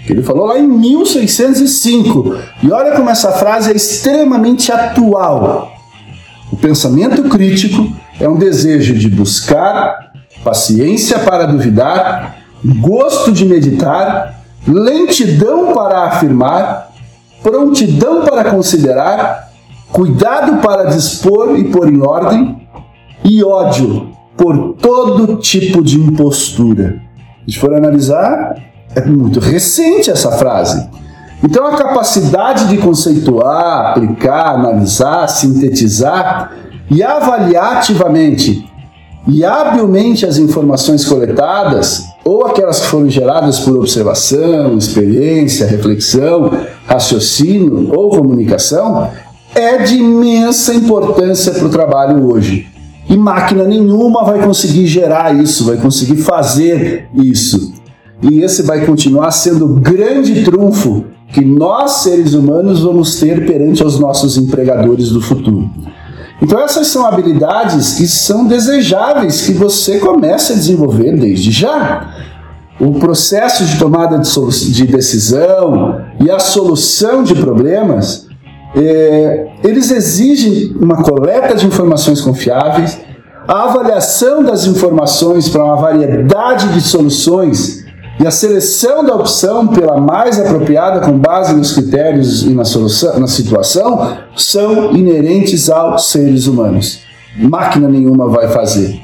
que 0.07 0.13
ele 0.13 0.23
falou 0.23 0.47
lá 0.47 0.59
em 0.59 0.67
1605, 0.67 2.37
e 2.63 2.71
olha 2.71 2.93
como 2.93 3.09
essa 3.09 3.33
frase 3.33 3.73
é 3.73 3.75
extremamente 3.75 4.71
atual. 4.71 5.73
O 6.53 6.57
pensamento 6.57 7.23
crítico 7.25 7.91
é 8.21 8.29
um 8.29 8.37
desejo 8.37 8.95
de 8.95 9.09
buscar, 9.09 10.13
paciência 10.45 11.19
para 11.19 11.47
duvidar, 11.47 12.37
gosto 12.81 13.33
de 13.33 13.47
meditar, 13.47 14.43
lentidão 14.67 15.73
para 15.73 16.05
afirmar, 16.05 16.88
prontidão 17.49 18.25
para 18.25 18.51
considerar, 18.51 19.51
cuidado 19.91 20.61
para 20.61 20.91
dispor 20.91 21.59
e 21.59 21.65
pôr 21.65 21.89
em 21.89 22.01
ordem, 22.03 22.69
e 23.25 23.43
ódio 23.43 24.11
por 24.37 24.75
todo 24.75 25.37
tipo 25.37 25.83
de 25.83 25.99
impostura. 25.99 27.01
Se 27.49 27.59
for 27.59 27.75
analisar, 27.75 28.55
é 28.95 29.05
muito 29.05 29.41
recente 29.41 30.11
essa 30.11 30.33
frase. 30.33 30.89
Então, 31.43 31.67
a 31.67 31.77
capacidade 31.77 32.69
de 32.69 32.79
conceituar, 32.79 33.91
aplicar, 33.91 34.55
analisar, 34.55 35.27
sintetizar 35.29 36.53
e 36.91 37.03
avaliar 37.03 37.79
ativamente 37.79 38.69
e 39.27 39.45
habilmente 39.45 40.27
as 40.27 40.37
informações 40.37 41.05
coletadas, 41.05 42.08
ou 42.29 42.45
aquelas 42.45 42.81
que 42.81 42.89
foram 42.89 43.09
geradas 43.09 43.59
por 43.61 43.75
observação, 43.75 44.77
experiência, 44.77 45.67
reflexão, 45.67 46.51
raciocínio 46.87 47.91
ou 47.91 48.11
comunicação, 48.11 49.11
é 49.55 49.79
de 49.79 49.95
imensa 49.95 50.75
importância 50.75 51.55
para 51.55 51.65
o 51.65 51.71
trabalho 51.71 52.31
hoje. 52.31 52.67
E 53.09 53.17
máquina 53.17 53.65
nenhuma 53.65 54.25
vai 54.25 54.45
conseguir 54.45 54.87
gerar 54.87 55.35
isso, 55.43 55.65
vai 55.65 55.79
conseguir 55.79 56.19
fazer 56.19 57.09
isso. 57.15 57.73
E 58.21 58.43
esse 58.43 58.63
vai 58.63 58.85
continuar 58.85 59.31
sendo 59.31 59.65
o 59.65 59.81
grande 59.81 60.45
trunfo 60.45 61.07
que 61.33 61.43
nós, 61.43 62.03
seres 62.03 62.35
humanos, 62.35 62.81
vamos 62.81 63.19
ter 63.19 63.47
perante 63.47 63.83
os 63.83 63.99
nossos 63.99 64.37
empregadores 64.37 65.09
do 65.09 65.23
futuro. 65.23 65.71
Então, 66.41 66.61
essas 66.61 66.87
são 66.87 67.05
habilidades 67.05 67.95
que 67.95 68.07
são 68.07 68.47
desejáveis 68.47 69.43
que 69.43 69.53
você 69.53 69.99
comece 69.99 70.53
a 70.53 70.57
desenvolver 70.57 71.17
desde 71.17 71.51
já. 71.51 72.15
O 72.81 72.93
processo 72.95 73.65
de 73.65 73.77
tomada 73.77 74.19
de, 74.19 74.73
de 74.73 74.87
decisão 74.87 76.01
e 76.21 76.31
a 76.31 76.39
solução 76.39 77.25
de 77.25 77.35
problemas, 77.35 78.29
é, 78.77 79.49
eles 79.65 79.91
exigem 79.91 80.77
uma 80.81 81.03
coleta 81.03 81.57
de 81.57 81.67
informações 81.67 82.21
confiáveis, 82.21 83.01
a 83.49 83.65
avaliação 83.65 84.45
das 84.45 84.67
informações 84.67 85.49
para 85.49 85.65
uma 85.65 85.77
variedade 85.77 86.69
de 86.69 86.81
soluções 86.81 87.78
e 88.21 88.27
a 88.27 88.31
seleção 88.31 89.05
da 89.05 89.15
opção 89.15 89.69
pela 89.69 90.01
mais 90.01 90.41
apropriada 90.41 91.01
com 91.01 91.17
base 91.17 91.55
nos 91.55 91.73
critérios 91.73 92.43
e 92.43 92.51
na, 92.51 92.65
solução, 92.65 93.19
na 93.21 93.29
situação 93.29 94.19
são 94.37 94.93
inerentes 94.93 95.71
aos 95.71 96.11
seres 96.11 96.47
humanos. 96.47 97.01
Máquina 97.37 97.89
nenhuma 97.89 98.29
vai 98.29 98.49
fazer. 98.49 99.01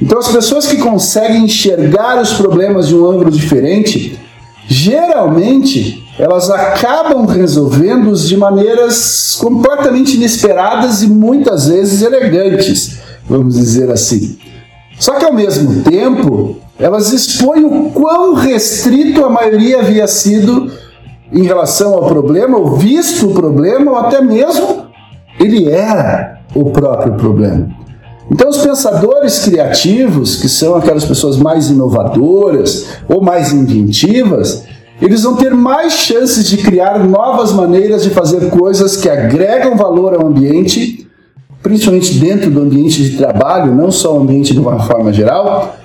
Então, 0.00 0.18
as 0.18 0.28
pessoas 0.28 0.66
que 0.66 0.76
conseguem 0.76 1.44
enxergar 1.44 2.20
os 2.20 2.34
problemas 2.34 2.88
de 2.88 2.94
um 2.94 3.08
ângulo 3.08 3.30
diferente, 3.30 4.18
geralmente 4.66 6.04
elas 6.18 6.50
acabam 6.50 7.24
resolvendo-os 7.26 8.28
de 8.28 8.36
maneiras 8.36 9.36
completamente 9.40 10.16
inesperadas 10.16 11.02
e 11.02 11.06
muitas 11.06 11.68
vezes 11.68 12.02
elegantes, 12.02 12.98
vamos 13.26 13.54
dizer 13.54 13.90
assim. 13.90 14.36
Só 14.98 15.14
que 15.14 15.24
ao 15.24 15.32
mesmo 15.32 15.82
tempo, 15.82 16.56
elas 16.78 17.12
expõem 17.12 17.64
o 17.64 17.90
quão 17.90 18.34
restrito 18.34 19.24
a 19.24 19.30
maioria 19.30 19.80
havia 19.80 20.06
sido 20.06 20.70
em 21.32 21.42
relação 21.42 21.94
ao 21.94 22.06
problema, 22.06 22.56
ou 22.56 22.76
visto 22.76 23.30
o 23.30 23.34
problema, 23.34 23.90
ou 23.90 23.98
até 23.98 24.20
mesmo 24.20 24.86
ele 25.38 25.70
era 25.70 26.40
o 26.54 26.70
próprio 26.70 27.14
problema. 27.14 27.68
Então, 28.30 28.50
os 28.50 28.58
pensadores 28.58 29.40
criativos, 29.40 30.36
que 30.36 30.48
são 30.48 30.76
aquelas 30.76 31.04
pessoas 31.04 31.36
mais 31.36 31.70
inovadoras 31.70 32.86
ou 33.08 33.22
mais 33.22 33.52
inventivas, 33.52 34.64
eles 35.00 35.22
vão 35.22 35.36
ter 35.36 35.54
mais 35.54 35.94
chances 35.94 36.46
de 36.48 36.58
criar 36.58 36.98
novas 36.98 37.52
maneiras 37.52 38.02
de 38.02 38.10
fazer 38.10 38.50
coisas 38.50 38.96
que 38.96 39.08
agregam 39.08 39.76
valor 39.76 40.14
ao 40.14 40.26
ambiente, 40.26 41.08
principalmente 41.62 42.18
dentro 42.18 42.50
do 42.50 42.60
ambiente 42.60 43.02
de 43.02 43.16
trabalho, 43.16 43.74
não 43.74 43.90
só 43.90 44.16
o 44.16 44.20
ambiente 44.20 44.52
de 44.52 44.60
uma 44.60 44.78
forma 44.80 45.12
geral, 45.12 45.76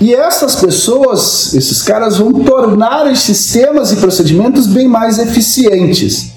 e 0.00 0.14
essas 0.14 0.56
pessoas, 0.56 1.54
esses 1.54 1.82
caras 1.82 2.16
vão 2.16 2.32
tornar 2.44 3.06
os 3.06 3.20
sistemas 3.20 3.92
e 3.92 3.96
procedimentos 3.96 4.66
bem 4.66 4.88
mais 4.88 5.18
eficientes. 5.18 6.32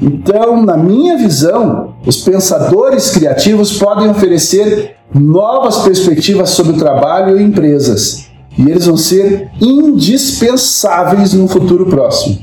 Então, 0.00 0.62
na 0.62 0.76
minha 0.76 1.16
visão, 1.16 1.94
os 2.06 2.18
pensadores 2.18 3.10
criativos 3.10 3.78
podem 3.78 4.08
oferecer 4.08 4.96
novas 5.14 5.78
perspectivas 5.78 6.50
sobre 6.50 6.72
o 6.72 6.78
trabalho 6.78 7.38
e 7.38 7.42
empresas, 7.42 8.26
e 8.56 8.70
eles 8.70 8.86
vão 8.86 8.96
ser 8.96 9.50
indispensáveis 9.60 11.34
no 11.34 11.48
futuro 11.48 11.86
próximo. 11.86 12.38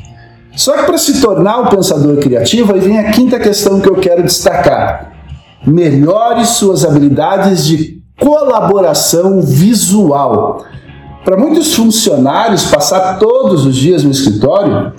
Só 0.55 0.75
que 0.77 0.83
para 0.85 0.97
se 0.97 1.21
tornar 1.21 1.59
um 1.61 1.67
pensador 1.67 2.17
criativo, 2.17 2.73
aí 2.73 2.79
vem 2.79 2.99
a 2.99 3.11
quinta 3.11 3.39
questão 3.39 3.79
que 3.79 3.87
eu 3.87 3.95
quero 3.95 4.23
destacar. 4.23 5.13
Melhore 5.65 6.45
suas 6.45 6.83
habilidades 6.83 7.65
de 7.65 7.96
colaboração 8.19 9.41
visual. 9.41 10.65
Para 11.23 11.37
muitos 11.37 11.75
funcionários, 11.75 12.65
passar 12.65 13.19
todos 13.19 13.65
os 13.65 13.75
dias 13.75 14.03
no 14.03 14.11
escritório 14.11 14.93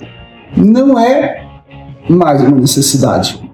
não 0.55 0.97
é 0.97 1.45
mais 2.09 2.41
uma 2.41 2.59
necessidade. 2.59 3.49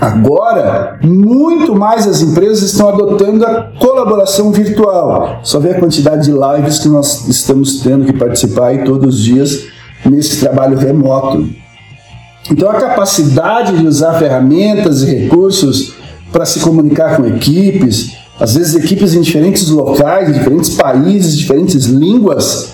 Agora, 0.00 0.98
muito 1.02 1.74
mais 1.74 2.06
as 2.06 2.22
empresas 2.22 2.62
estão 2.72 2.88
adotando 2.88 3.44
a 3.44 3.72
colaboração 3.78 4.50
virtual. 4.50 5.40
Só 5.42 5.60
vê 5.60 5.72
a 5.72 5.78
quantidade 5.78 6.24
de 6.24 6.32
lives 6.32 6.78
que 6.78 6.88
nós 6.88 7.28
estamos 7.28 7.80
tendo 7.80 8.06
que 8.06 8.14
participar 8.14 8.68
aí 8.68 8.84
todos 8.84 9.16
os 9.16 9.20
dias 9.20 9.66
nesse 10.04 10.40
trabalho 10.40 10.78
remoto. 10.78 11.46
Então, 12.50 12.70
a 12.70 12.74
capacidade 12.74 13.76
de 13.76 13.86
usar 13.86 14.14
ferramentas 14.14 15.02
e 15.02 15.14
recursos 15.14 15.94
para 16.32 16.46
se 16.46 16.60
comunicar 16.60 17.16
com 17.16 17.26
equipes, 17.26 18.16
às 18.40 18.54
vezes 18.54 18.74
equipes 18.74 19.14
em 19.14 19.20
diferentes 19.20 19.68
locais, 19.68 20.32
diferentes 20.32 20.70
países, 20.70 21.36
diferentes 21.36 21.84
línguas, 21.84 22.70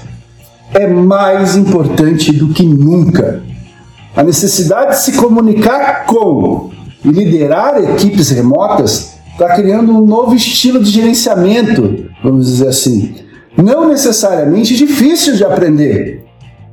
é 0.73 0.87
mais 0.87 1.56
importante 1.56 2.32
do 2.32 2.49
que 2.54 2.64
nunca. 2.64 3.42
A 4.14 4.23
necessidade 4.23 4.92
de 4.92 5.00
se 5.00 5.12
comunicar 5.14 6.06
com 6.06 6.70
e 7.04 7.08
liderar 7.08 7.82
equipes 7.82 8.30
remotas 8.30 9.16
está 9.32 9.54
criando 9.54 9.92
um 9.92 10.06
novo 10.06 10.35
estilo 10.35 10.82
de 10.82 10.90
gerenciamento, 10.90 12.06
vamos 12.23 12.46
dizer 12.46 12.68
assim. 12.68 13.16
Não 13.56 13.88
necessariamente 13.88 14.76
difícil 14.76 15.35
de 15.35 15.44
aprender. 15.44 16.25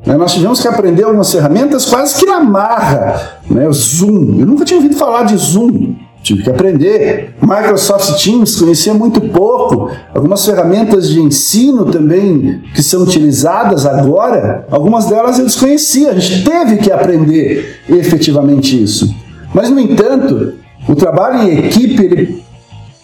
Né? 0.05 0.15
Nós 0.17 0.33
tivemos 0.33 0.61
que 0.61 0.67
aprender 0.67 1.03
algumas 1.03 1.31
ferramentas 1.31 1.85
quase 1.85 2.19
que 2.19 2.25
na 2.25 2.41
marra. 2.41 3.39
Né? 3.49 3.67
O 3.67 3.73
Zoom. 3.73 4.39
Eu 4.39 4.45
nunca 4.45 4.65
tinha 4.65 4.77
ouvido 4.77 4.95
falar 4.95 5.23
de 5.23 5.35
Zoom. 5.37 5.95
Tive 6.23 6.41
que 6.41 6.49
aprender. 6.49 7.35
Microsoft 7.41 8.23
Teams 8.23 8.55
conhecia 8.55 8.93
muito 8.93 9.19
pouco. 9.19 9.91
Algumas 10.15 10.45
ferramentas 10.45 11.09
de 11.09 11.19
ensino 11.19 11.91
também 11.91 12.63
que 12.73 12.81
são 12.81 13.03
utilizadas 13.03 13.85
agora, 13.85 14.65
algumas 14.71 15.07
delas 15.07 15.37
eu 15.37 15.45
desconhecia. 15.45 16.11
A 16.11 16.19
gente 16.19 16.45
teve 16.49 16.77
que 16.77 16.91
aprender 16.91 17.81
efetivamente 17.89 18.81
isso. 18.81 19.13
Mas, 19.53 19.69
no 19.69 19.79
entanto, 19.79 20.53
o 20.87 20.95
trabalho 20.95 21.43
em 21.43 21.65
equipe 21.65 22.01
ele 22.01 22.43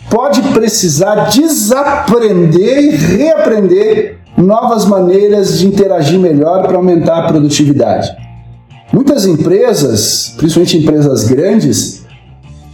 pode 0.09 0.41
precisar 0.53 1.29
desaprender 1.29 2.83
e 2.85 2.95
reaprender 2.95 4.17
novas 4.37 4.85
maneiras 4.85 5.59
de 5.59 5.67
interagir 5.67 6.17
melhor 6.17 6.63
para 6.63 6.77
aumentar 6.77 7.25
a 7.25 7.27
produtividade. 7.27 8.09
Muitas 8.93 9.25
empresas, 9.25 10.33
principalmente 10.37 10.77
empresas 10.77 11.25
grandes, 11.25 11.98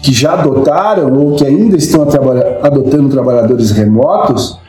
que 0.06 0.14
já 0.14 0.34
adotaram 0.34 1.12
ou 1.12 1.36
que 1.36 1.44
ainda 1.44 1.76
estão 1.76 2.04
adotando 2.62 3.10
trabalhadores 3.10 3.72
remotos, 3.72 4.60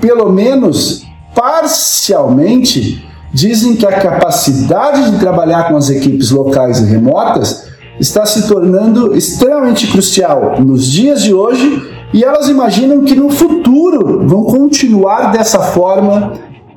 pelo 0.00 0.32
menos 0.32 1.04
parcialmente, 1.34 3.06
dizem 3.34 3.76
que 3.76 3.84
a 3.84 4.00
capacidade 4.00 5.10
de 5.10 5.18
trabalhar 5.18 5.68
com 5.68 5.76
as 5.76 5.90
equipes 5.90 6.30
locais 6.30 6.80
e 6.80 6.86
remotas 6.86 7.68
está 8.00 8.24
se 8.24 8.48
tornando 8.48 9.14
extremamente 9.14 9.86
crucial 9.92 10.58
nos 10.58 10.86
dias 10.86 11.22
de 11.22 11.34
hoje 11.34 11.90
e 12.14 12.24
elas 12.24 12.48
imaginam 12.48 13.04
que 13.04 13.14
no 13.14 13.28
futuro 13.28 14.26
vão 14.26 14.44
continuar 14.44 15.32
dessa 15.32 15.60
forma 15.60 16.32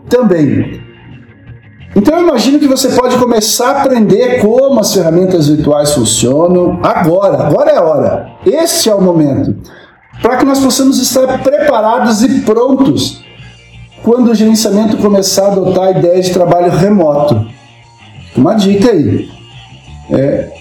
também. 0.10 0.82
Então 1.96 2.18
eu 2.18 2.28
imagino 2.28 2.60
que 2.60 2.68
você 2.68 2.90
pode 2.90 3.18
começar 3.18 3.70
a 3.70 3.82
aprender 3.84 4.42
como 4.42 4.80
as 4.82 4.94
ferramentas 4.94 5.48
virtuais 5.48 5.94
funcionam 5.94 6.80
agora. 6.84 7.48
Agora 7.48 7.72
é 7.72 7.78
a 7.78 7.84
hora. 7.84 8.32
Este 8.46 8.90
é 8.90 8.94
o 8.94 9.02
momento. 9.02 9.56
Para 10.22 10.38
que 10.38 10.46
nós 10.46 10.60
possamos 10.60 11.00
estar 11.00 11.42
preparados 11.42 12.22
e 12.22 12.42
prontos 12.42 13.24
quando 14.04 14.32
o 14.32 14.36
gerenciamento 14.36 14.98
começar 14.98 15.46
a 15.46 15.52
adotar 15.54 15.86
a 15.86 15.92
ideia 15.92 16.22
de 16.22 16.32
trabalho 16.32 16.70
remoto. 16.72 17.48
Uma 18.36 18.54
dica 18.56 18.92
aí. 18.92 19.30
É, 20.12 20.52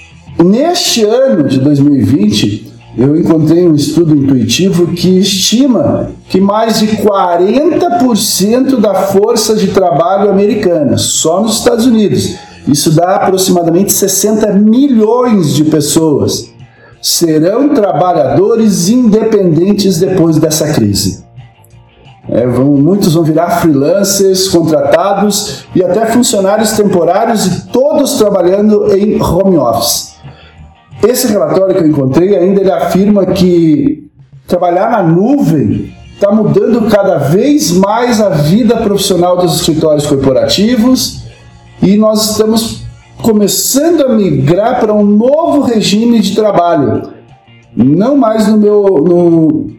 neste 0.42 1.04
ano 1.04 1.48
de 1.48 1.58
2020, 1.58 2.63
eu 2.96 3.16
encontrei 3.16 3.66
um 3.66 3.74
estudo 3.74 4.14
intuitivo 4.14 4.88
que 4.88 5.18
estima 5.18 6.12
que 6.28 6.40
mais 6.40 6.78
de 6.78 6.86
40% 6.98 8.78
da 8.78 8.94
força 8.94 9.56
de 9.56 9.68
trabalho 9.68 10.30
americana, 10.30 10.96
só 10.96 11.42
nos 11.42 11.58
Estados 11.58 11.86
Unidos, 11.86 12.36
isso 12.68 12.92
dá 12.92 13.16
aproximadamente 13.16 13.92
60 13.92 14.52
milhões 14.52 15.54
de 15.54 15.64
pessoas, 15.64 16.52
serão 17.02 17.74
trabalhadores 17.74 18.88
independentes 18.88 19.98
depois 19.98 20.38
dessa 20.38 20.72
crise. 20.72 21.24
É, 22.28 22.46
vão, 22.46 22.64
muitos 22.68 23.12
vão 23.12 23.22
virar 23.22 23.60
freelancers, 23.60 24.48
contratados 24.48 25.64
e 25.74 25.84
até 25.84 26.06
funcionários 26.06 26.72
temporários 26.72 27.44
e 27.44 27.66
todos 27.66 28.14
trabalhando 28.14 28.96
em 28.96 29.20
home 29.20 29.58
office. 29.58 30.13
Esse 31.06 31.28
relatório 31.28 31.74
que 31.74 31.82
eu 31.82 31.88
encontrei 31.88 32.36
ainda 32.36 32.60
ele 32.60 32.70
afirma 32.70 33.26
que 33.26 34.08
trabalhar 34.46 34.90
na 34.90 35.02
nuvem 35.02 35.92
está 36.14 36.32
mudando 36.32 36.88
cada 36.88 37.18
vez 37.18 37.72
mais 37.72 38.20
a 38.20 38.30
vida 38.30 38.76
profissional 38.76 39.36
dos 39.36 39.60
escritórios 39.60 40.06
corporativos 40.06 41.24
e 41.82 41.96
nós 41.96 42.30
estamos 42.30 42.82
começando 43.20 44.02
a 44.02 44.08
migrar 44.10 44.80
para 44.80 44.92
um 44.92 45.04
novo 45.04 45.62
regime 45.62 46.20
de 46.20 46.34
trabalho, 46.34 47.10
não 47.76 48.16
mais 48.16 48.48
no 48.48 48.56
meu 48.56 48.82
no, 48.82 49.70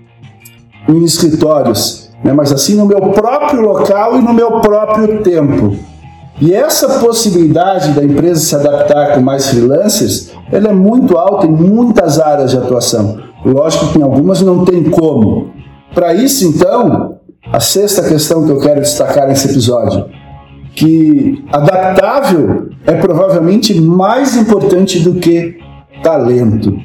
em 0.90 1.04
escritórios, 1.04 2.12
né, 2.24 2.34
mas 2.34 2.52
assim 2.52 2.76
no 2.76 2.86
meu 2.86 3.02
próprio 3.12 3.62
local 3.62 4.18
e 4.18 4.22
no 4.22 4.34
meu 4.34 4.60
próprio 4.62 5.24
tempo. 5.24 5.76
E 6.42 6.54
essa 6.54 7.00
possibilidade 7.00 7.94
da 7.94 8.04
empresa 8.04 8.42
se 8.42 8.56
adaptar 8.56 9.14
com 9.14 9.22
mais 9.22 9.48
freelancers, 9.48 10.32
ela 10.52 10.70
é 10.70 10.74
muito 10.74 11.18
alta 11.18 11.48
em 11.48 11.52
muitas 11.52 12.20
áreas 12.20 12.52
de 12.52 12.58
atuação. 12.58 13.20
Lógico 13.46 13.88
que 13.88 14.00
em 14.00 14.02
algumas 14.02 14.42
não 14.42 14.66
tem 14.66 14.84
como. 14.84 15.52
Para 15.94 16.14
isso, 16.14 16.46
então, 16.46 17.20
a 17.52 17.60
sexta 17.60 18.04
questão 18.04 18.46
que 18.46 18.52
eu 18.52 18.60
quero 18.60 18.82
destacar 18.82 19.28
nesse 19.28 19.50
episódio, 19.50 20.08
que 20.76 21.46
adaptável 21.54 22.70
é 22.86 22.94
provavelmente 22.94 23.80
mais 23.80 24.36
importante 24.36 25.00
do 25.00 25.16
que 25.16 25.58
talento. 26.04 26.78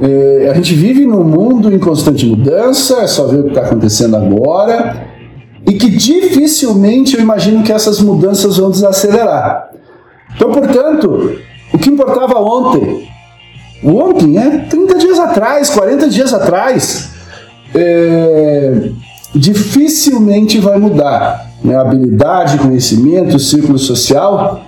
É, 0.00 0.48
a 0.52 0.54
gente 0.54 0.72
vive 0.74 1.04
num 1.04 1.24
mundo 1.24 1.74
em 1.74 1.80
constante 1.80 2.24
mudança, 2.24 3.00
é 3.00 3.08
só 3.08 3.26
ver 3.26 3.40
o 3.40 3.42
que 3.44 3.48
está 3.48 3.62
acontecendo 3.62 4.16
agora 4.16 5.17
e 5.66 5.74
que 5.74 5.88
dificilmente 5.90 7.16
eu 7.16 7.22
imagino 7.22 7.62
que 7.62 7.72
essas 7.72 8.00
mudanças 8.00 8.56
vão 8.56 8.70
desacelerar. 8.70 9.70
Então, 10.34 10.52
portanto, 10.52 11.38
o 11.72 11.78
que 11.78 11.90
importava 11.90 12.38
ontem, 12.40 13.08
ontem, 13.82 14.38
é 14.38 14.58
30 14.58 14.98
dias 14.98 15.18
atrás, 15.18 15.70
40 15.70 16.08
dias 16.08 16.32
atrás, 16.32 17.10
é, 17.74 18.90
dificilmente 19.34 20.58
vai 20.58 20.78
mudar. 20.78 21.50
Né? 21.62 21.76
Habilidade, 21.76 22.58
conhecimento, 22.58 23.38
círculo 23.38 23.78
social, 23.78 24.62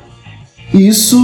isso 0.74 1.16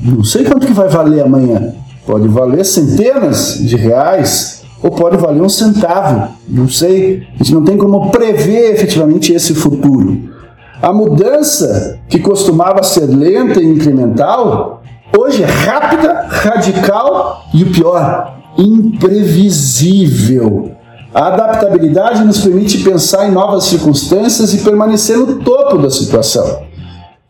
não 0.00 0.22
sei 0.22 0.44
quanto 0.44 0.66
que 0.66 0.72
vai 0.72 0.88
valer 0.88 1.22
amanhã. 1.22 1.74
Pode 2.06 2.28
valer 2.28 2.64
centenas 2.64 3.58
de 3.58 3.76
reais, 3.76 4.57
ou 4.82 4.90
pode 4.90 5.16
valer 5.16 5.40
um 5.42 5.48
centavo, 5.48 6.34
não 6.48 6.68
sei. 6.68 7.26
A 7.34 7.38
gente 7.38 7.54
não 7.54 7.64
tem 7.64 7.76
como 7.76 8.10
prever 8.10 8.72
efetivamente 8.72 9.32
esse 9.32 9.54
futuro. 9.54 10.36
A 10.80 10.92
mudança, 10.92 11.98
que 12.08 12.20
costumava 12.20 12.84
ser 12.84 13.06
lenta 13.06 13.60
e 13.60 13.66
incremental, 13.66 14.80
hoje 15.16 15.42
é 15.42 15.46
rápida, 15.46 16.26
radical 16.28 17.42
e 17.52 17.64
o 17.64 17.72
pior, 17.72 18.36
imprevisível. 18.56 20.70
A 21.12 21.26
adaptabilidade 21.28 22.24
nos 22.24 22.38
permite 22.38 22.84
pensar 22.84 23.28
em 23.28 23.32
novas 23.32 23.64
circunstâncias 23.64 24.54
e 24.54 24.58
permanecer 24.58 25.16
no 25.16 25.40
topo 25.40 25.78
da 25.78 25.90
situação. 25.90 26.62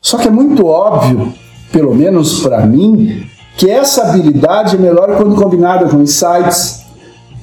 Só 0.00 0.16
que 0.18 0.28
é 0.28 0.30
muito 0.30 0.66
óbvio, 0.66 1.32
pelo 1.72 1.92
menos 1.94 2.40
para 2.40 2.66
mim, 2.66 3.24
que 3.56 3.70
essa 3.70 4.08
habilidade 4.08 4.76
é 4.76 4.78
melhor 4.78 5.16
quando 5.16 5.34
combinada 5.34 5.88
com 5.88 6.02
insights, 6.02 6.77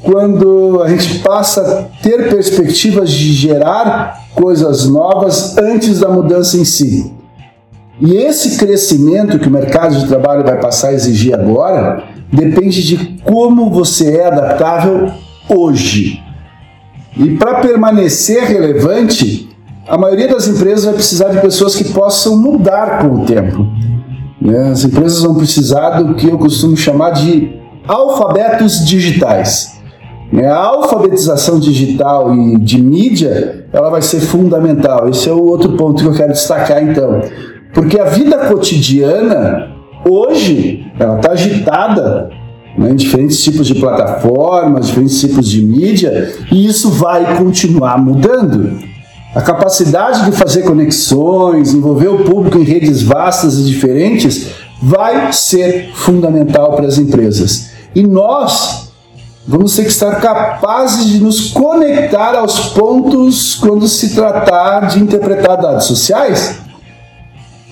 quando 0.06 0.84
a 0.84 0.88
gente 0.88 1.20
passa 1.20 1.62
a 1.62 2.02
ter 2.02 2.30
perspectivas 2.30 3.12
de 3.12 3.34
gerar 3.34 4.24
coisas 4.36 4.88
novas 4.88 5.58
antes 5.58 6.00
da 6.00 6.08
mudança 6.08 6.58
em 6.58 6.64
si. 6.64 7.12
E 8.00 8.14
esse 8.14 8.58
crescimento 8.58 9.40
que 9.40 9.48
o 9.48 9.52
mercado 9.52 9.98
de 9.98 10.08
trabalho 10.08 10.44
vai 10.44 10.60
passar 10.60 10.90
a 10.90 10.94
exigir 10.94 11.34
agora 11.34 12.04
depende 12.32 12.84
de 12.84 13.20
como 13.24 13.72
você 13.72 14.18
é 14.18 14.28
adaptável 14.28 15.12
hoje. 15.50 16.22
E 17.18 17.36
para 17.38 17.62
permanecer 17.62 18.44
relevante, 18.44 19.50
a 19.88 19.98
maioria 19.98 20.28
das 20.28 20.48
empresas 20.48 20.86
vai 20.86 20.94
precisar 20.94 21.30
de 21.30 21.42
pessoas 21.42 21.76
que 21.76 21.86
possam 21.86 22.38
mudar 22.38 23.00
com 23.00 23.22
o 23.22 23.26
tempo. 23.26 23.66
Né? 24.40 24.70
As 24.70 24.84
empresas 24.84 25.24
vão 25.24 25.34
precisar 25.34 26.02
do 26.02 26.14
que 26.14 26.28
eu 26.28 26.38
costumo 26.38 26.78
chamar 26.78 27.12
de 27.12 27.60
alfabetos 27.88 28.86
digitais. 28.86 29.75
Né? 30.32 30.48
A 30.48 30.58
alfabetização 30.58 31.60
digital 31.60 32.34
e 32.34 32.58
de 32.58 32.82
mídia 32.82 33.68
ela 33.72 33.90
vai 33.90 34.02
ser 34.02 34.20
fundamental. 34.20 35.10
Esse 35.10 35.30
é 35.30 35.34
o 35.34 35.44
outro 35.44 35.74
ponto 35.74 36.02
que 36.02 36.10
eu 36.10 36.14
quero 36.14 36.34
destacar 36.34 36.84
então. 36.84 37.22
Porque 37.74 38.00
a 38.00 38.06
vida 38.06 38.38
cotidiana, 38.48 39.72
hoje, 40.08 40.86
ela 40.98 41.18
está 41.18 41.32
agitada 41.32 42.30
né, 42.78 42.92
em 42.92 42.96
diferentes 42.96 43.44
tipos 43.44 43.68
de 43.68 43.76
plataformas, 43.76 44.88
diferentes 44.88 45.20
tipos 45.20 45.48
de 45.48 45.62
mídia, 45.62 46.34
e 46.52 46.66
isso 46.66 46.90
vai 46.90 47.38
continuar 47.38 47.98
mudando. 47.98 48.80
A 49.34 49.42
capacidade 49.42 50.24
de 50.24 50.32
fazer 50.32 50.64
conexões, 50.64 51.74
envolver 51.74 52.08
o 52.08 52.24
público 52.24 52.58
em 52.58 52.64
redes 52.64 53.02
vastas 53.02 53.60
e 53.60 53.66
diferentes, 53.66 54.52
vai 54.82 55.34
ser 55.34 55.92
fundamental 55.94 56.74
para 56.74 56.88
as 56.88 56.98
empresas. 56.98 57.72
E 57.94 58.02
nós 58.02 58.85
vamos 59.48 59.76
ter 59.76 59.84
que 59.84 59.90
estar 59.90 60.20
capazes 60.22 61.06
de 61.06 61.24
nos 61.24 61.52
conectar 61.52 62.36
aos 62.36 62.70
pontos 62.70 63.56
quando 63.56 63.88
se 63.88 64.16
tratar 64.16 64.88
de 64.88 65.00
interpretar 65.00 65.62
dados 65.62 65.86
sociais 65.86 66.66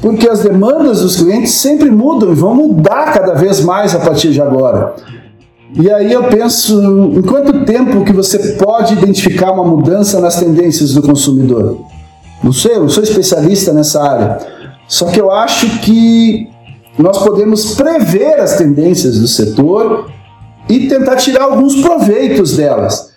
porque 0.03 0.27
as 0.27 0.43
demandas 0.43 0.99
dos 0.99 1.15
clientes 1.15 1.53
sempre 1.53 1.89
mudam 1.89 2.33
e 2.33 2.35
vão 2.35 2.53
mudar 2.53 3.13
cada 3.13 3.35
vez 3.35 3.61
mais 3.61 3.95
a 3.95 3.99
partir 3.99 4.31
de 4.31 4.41
agora. 4.41 4.95
E 5.81 5.89
aí 5.89 6.11
eu 6.11 6.25
penso, 6.25 6.77
em 7.15 7.21
quanto 7.21 7.63
tempo 7.63 8.03
que 8.03 8.11
você 8.11 8.37
pode 8.55 8.95
identificar 8.95 9.53
uma 9.53 9.63
mudança 9.63 10.19
nas 10.19 10.35
tendências 10.35 10.93
do 10.93 11.01
consumidor? 11.01 11.85
Não 12.43 12.51
sei, 12.51 12.75
eu 12.75 12.81
não 12.81 12.89
sou 12.89 13.01
especialista 13.01 13.71
nessa 13.71 14.03
área. 14.03 14.39
Só 14.89 15.05
que 15.05 15.21
eu 15.21 15.31
acho 15.31 15.79
que 15.79 16.49
nós 16.99 17.19
podemos 17.19 17.73
prever 17.73 18.41
as 18.41 18.57
tendências 18.57 19.17
do 19.17 19.27
setor 19.27 20.11
e 20.69 20.87
tentar 20.87 21.15
tirar 21.15 21.43
alguns 21.43 21.75
proveitos 21.81 22.55
delas. 22.55 23.11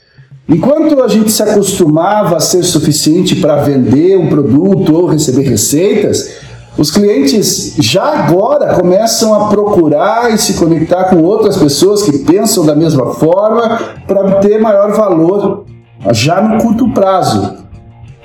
Enquanto 0.48 1.02
a 1.02 1.08
gente 1.08 1.32
se 1.32 1.42
acostumava 1.42 2.36
a 2.36 2.40
ser 2.40 2.62
suficiente 2.62 3.36
para 3.36 3.62
vender 3.62 4.16
um 4.16 4.28
produto 4.28 4.94
ou 4.94 5.06
receber 5.06 5.42
receitas, 5.42 6.36
os 6.78 6.90
clientes 6.90 7.74
já 7.80 8.04
agora 8.04 8.74
começam 8.74 9.34
a 9.34 9.48
procurar 9.48 10.32
e 10.32 10.38
se 10.38 10.54
conectar 10.54 11.04
com 11.04 11.22
outras 11.22 11.56
pessoas 11.56 12.02
que 12.02 12.18
pensam 12.18 12.64
da 12.64 12.76
mesma 12.76 13.14
forma 13.14 13.80
para 14.06 14.20
obter 14.20 14.60
maior 14.60 14.92
valor 14.92 15.64
já 16.12 16.40
no 16.40 16.62
curto 16.62 16.88
prazo. 16.90 17.56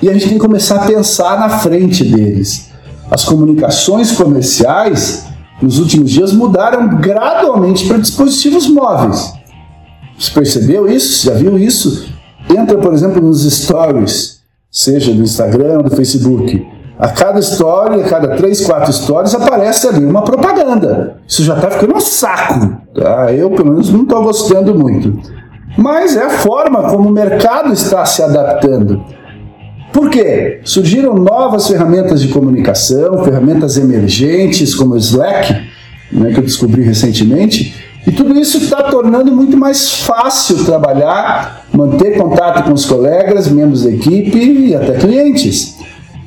E 0.02 0.10
a 0.10 0.14
gente 0.14 0.28
tem 0.28 0.34
que 0.34 0.46
começar 0.46 0.76
a 0.76 0.86
pensar 0.86 1.40
na 1.40 1.50
frente 1.60 2.04
deles. 2.04 2.70
As 3.10 3.24
comunicações 3.24 4.12
comerciais 4.12 5.26
nos 5.62 5.80
últimos 5.80 6.12
dias 6.12 6.34
mudaram 6.34 6.98
gradualmente 6.98 7.88
para 7.88 7.98
dispositivos 7.98 8.68
móveis. 8.68 9.34
Você 10.18 10.32
percebeu 10.32 10.88
isso? 10.90 11.26
Já 11.26 11.34
viu 11.34 11.58
isso? 11.58 12.10
Entra, 12.50 12.78
por 12.78 12.94
exemplo, 12.94 13.22
nos 13.22 13.44
stories, 13.44 14.42
seja 14.70 15.14
do 15.14 15.22
Instagram 15.22 15.78
ou 15.78 15.84
do 15.84 15.96
Facebook 15.96 16.66
a 17.02 17.08
cada 17.08 17.40
história, 17.40 18.06
a 18.06 18.08
cada 18.08 18.36
três, 18.36 18.64
quatro 18.64 18.92
histórias, 18.92 19.34
aparece 19.34 19.88
ali 19.88 20.06
uma 20.06 20.22
propaganda. 20.22 21.18
Isso 21.28 21.44
já 21.44 21.56
está 21.56 21.72
ficando 21.72 21.96
um 21.96 22.00
saco. 22.00 22.78
Tá? 22.94 23.34
Eu, 23.34 23.50
pelo 23.50 23.72
menos, 23.72 23.92
não 23.92 24.04
estou 24.04 24.22
gostando 24.22 24.78
muito. 24.78 25.20
Mas 25.76 26.16
é 26.16 26.26
a 26.26 26.30
forma 26.30 26.92
como 26.92 27.10
o 27.10 27.12
mercado 27.12 27.74
está 27.74 28.06
se 28.06 28.22
adaptando. 28.22 29.04
Por 29.92 30.10
quê? 30.10 30.60
Surgiram 30.64 31.14
novas 31.16 31.68
ferramentas 31.68 32.22
de 32.22 32.30
comunicação, 32.30 33.24
ferramentas 33.24 33.78
emergentes, 33.78 34.74
como 34.74 34.94
o 34.94 34.98
Slack, 34.98 35.54
né, 36.12 36.32
que 36.32 36.40
eu 36.40 36.44
descobri 36.44 36.82
recentemente, 36.82 37.76
e 38.06 38.12
tudo 38.12 38.38
isso 38.40 38.58
está 38.58 38.84
tornando 38.84 39.32
muito 39.32 39.56
mais 39.56 39.92
fácil 39.92 40.64
trabalhar, 40.66 41.66
manter 41.72 42.18
contato 42.18 42.64
com 42.64 42.74
os 42.74 42.86
colegas, 42.86 43.48
membros 43.48 43.84
da 43.84 43.92
equipe 43.92 44.38
e 44.38 44.76
até 44.76 44.94
clientes. 44.94 45.78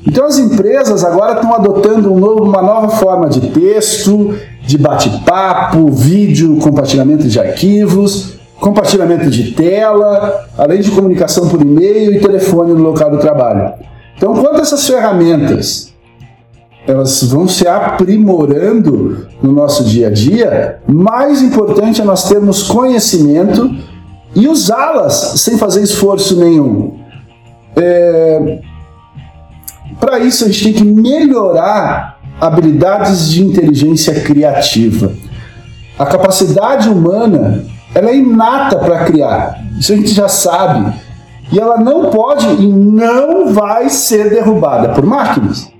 Então 0.07 0.25
as 0.25 0.37
empresas 0.37 1.03
agora 1.03 1.33
estão 1.33 1.53
adotando 1.53 2.13
um 2.13 2.19
novo, 2.19 2.43
uma 2.43 2.61
nova 2.61 2.89
forma 2.89 3.27
de 3.27 3.49
texto, 3.49 4.35
de 4.65 4.77
bate-papo, 4.77 5.91
vídeo, 5.91 6.57
compartilhamento 6.57 7.27
de 7.27 7.39
arquivos, 7.39 8.34
compartilhamento 8.59 9.29
de 9.29 9.51
tela, 9.51 10.47
além 10.57 10.81
de 10.81 10.91
comunicação 10.91 11.47
por 11.49 11.61
e-mail 11.61 12.13
e 12.13 12.19
telefone 12.19 12.73
no 12.73 12.81
local 12.81 13.11
do 13.11 13.17
trabalho. 13.17 13.73
Então, 14.17 14.33
quanto 14.33 14.61
essas 14.61 14.87
ferramentas 14.87 15.93
elas 16.87 17.23
vão 17.23 17.47
se 17.47 17.67
aprimorando 17.67 19.27
no 19.41 19.51
nosso 19.51 19.83
dia 19.83 20.07
a 20.07 20.11
dia, 20.11 20.79
mais 20.87 21.41
importante 21.41 21.99
é 21.99 22.03
nós 22.03 22.29
termos 22.29 22.63
conhecimento 22.63 23.75
e 24.35 24.47
usá-las 24.47 25.13
sem 25.37 25.57
fazer 25.57 25.81
esforço 25.81 26.39
nenhum. 26.39 26.99
É, 27.75 28.59
para 29.99 30.19
isso, 30.19 30.45
a 30.45 30.47
gente 30.47 30.63
tem 30.63 30.73
que 30.73 30.83
melhorar 30.83 32.19
habilidades 32.39 33.29
de 33.29 33.43
inteligência 33.43 34.21
criativa. 34.21 35.11
A 35.97 36.05
capacidade 36.05 36.89
humana 36.89 37.65
ela 37.95 38.11
é 38.11 38.17
inata 38.17 38.77
para 38.77 39.05
criar, 39.05 39.57
isso 39.79 39.93
a 39.93 39.95
gente 39.95 40.09
já 40.09 40.27
sabe. 40.27 40.93
E 41.51 41.59
ela 41.59 41.77
não 41.77 42.09
pode 42.09 42.45
e 42.45 42.67
não 42.67 43.53
vai 43.53 43.89
ser 43.89 44.29
derrubada 44.29 44.89
por 44.89 45.05
máquinas. 45.05 45.71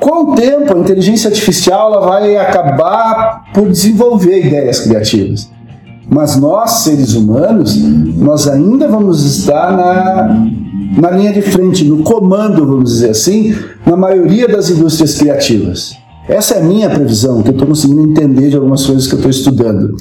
Com 0.00 0.32
o 0.32 0.34
tempo, 0.34 0.74
a 0.74 0.78
inteligência 0.78 1.28
artificial 1.28 1.92
ela 1.92 2.06
vai 2.06 2.36
acabar 2.36 3.44
por 3.52 3.68
desenvolver 3.68 4.46
ideias 4.46 4.80
criativas. 4.80 5.50
Mas 6.08 6.36
nós, 6.36 6.70
seres 6.70 7.14
humanos, 7.14 7.76
nós 7.76 8.48
ainda 8.48 8.88
vamos 8.88 9.24
estar 9.24 9.76
na, 9.76 10.46
na 10.96 11.10
linha 11.10 11.32
de 11.32 11.42
frente, 11.42 11.84
no 11.84 12.02
comando, 12.02 12.64
vamos 12.64 12.92
dizer 12.92 13.10
assim, 13.10 13.54
na 13.84 13.96
maioria 13.96 14.48
das 14.48 14.70
indústrias 14.70 15.18
criativas. 15.18 15.96
Essa 16.28 16.54
é 16.54 16.60
a 16.60 16.64
minha 16.64 16.88
previsão, 16.88 17.42
que 17.42 17.48
eu 17.48 17.52
estou 17.52 17.66
conseguindo 17.66 18.02
entender 18.02 18.48
de 18.48 18.56
algumas 18.56 18.86
coisas 18.86 19.06
que 19.06 19.14
eu 19.14 19.18
estou 19.18 19.30
estudando. 19.30 19.94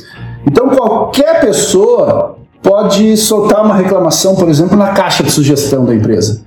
Então, 0.48 0.70
qualquer 0.70 1.42
pessoa 1.42 2.38
pode 2.64 3.18
soltar 3.18 3.66
uma 3.66 3.76
reclamação, 3.76 4.36
por 4.36 4.48
exemplo, 4.48 4.78
na 4.78 4.94
caixa 4.94 5.22
de 5.22 5.30
sugestão 5.30 5.86
da 5.86 5.94
empresa. 5.94 6.42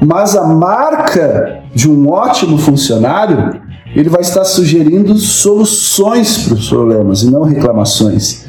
Mas 0.00 0.34
a 0.34 0.46
marca 0.46 1.60
de 1.74 1.90
um 1.90 2.08
ótimo 2.08 2.56
funcionário, 2.56 3.60
ele 3.94 4.08
vai 4.08 4.22
estar 4.22 4.44
sugerindo 4.44 5.14
soluções 5.16 6.44
para 6.44 6.54
os 6.54 6.68
problemas 6.68 7.22
e 7.22 7.30
não 7.30 7.42
reclamações. 7.42 8.46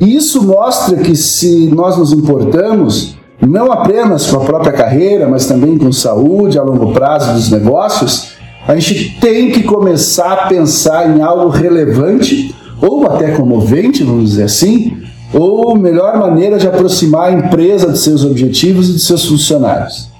Isso 0.00 0.42
mostra 0.42 0.96
que 0.96 1.14
se 1.14 1.66
nós 1.68 1.98
nos 1.98 2.12
importamos, 2.12 3.18
não 3.40 3.70
apenas 3.70 4.30
com 4.30 4.38
a 4.38 4.44
própria 4.44 4.72
carreira, 4.72 5.28
mas 5.28 5.46
também 5.46 5.76
com 5.76 5.92
saúde 5.92 6.58
a 6.58 6.62
longo 6.62 6.92
prazo 6.92 7.34
dos 7.34 7.50
negócios, 7.50 8.32
a 8.66 8.74
gente 8.76 9.18
tem 9.20 9.50
que 9.50 9.62
começar 9.62 10.32
a 10.32 10.46
pensar 10.46 11.14
em 11.14 11.20
algo 11.20 11.48
relevante 11.48 12.54
ou 12.80 13.06
até 13.06 13.32
comovente, 13.32 14.02
vamos 14.02 14.30
dizer 14.30 14.44
assim, 14.44 14.96
ou 15.32 15.76
melhor 15.76 16.18
maneira 16.18 16.58
de 16.58 16.66
aproximar 16.66 17.28
a 17.28 17.32
empresa 17.32 17.92
de 17.92 17.98
seus 17.98 18.24
objetivos 18.24 18.88
e 18.88 18.94
de 18.94 18.98
seus 19.00 19.26
funcionários. 19.26 20.10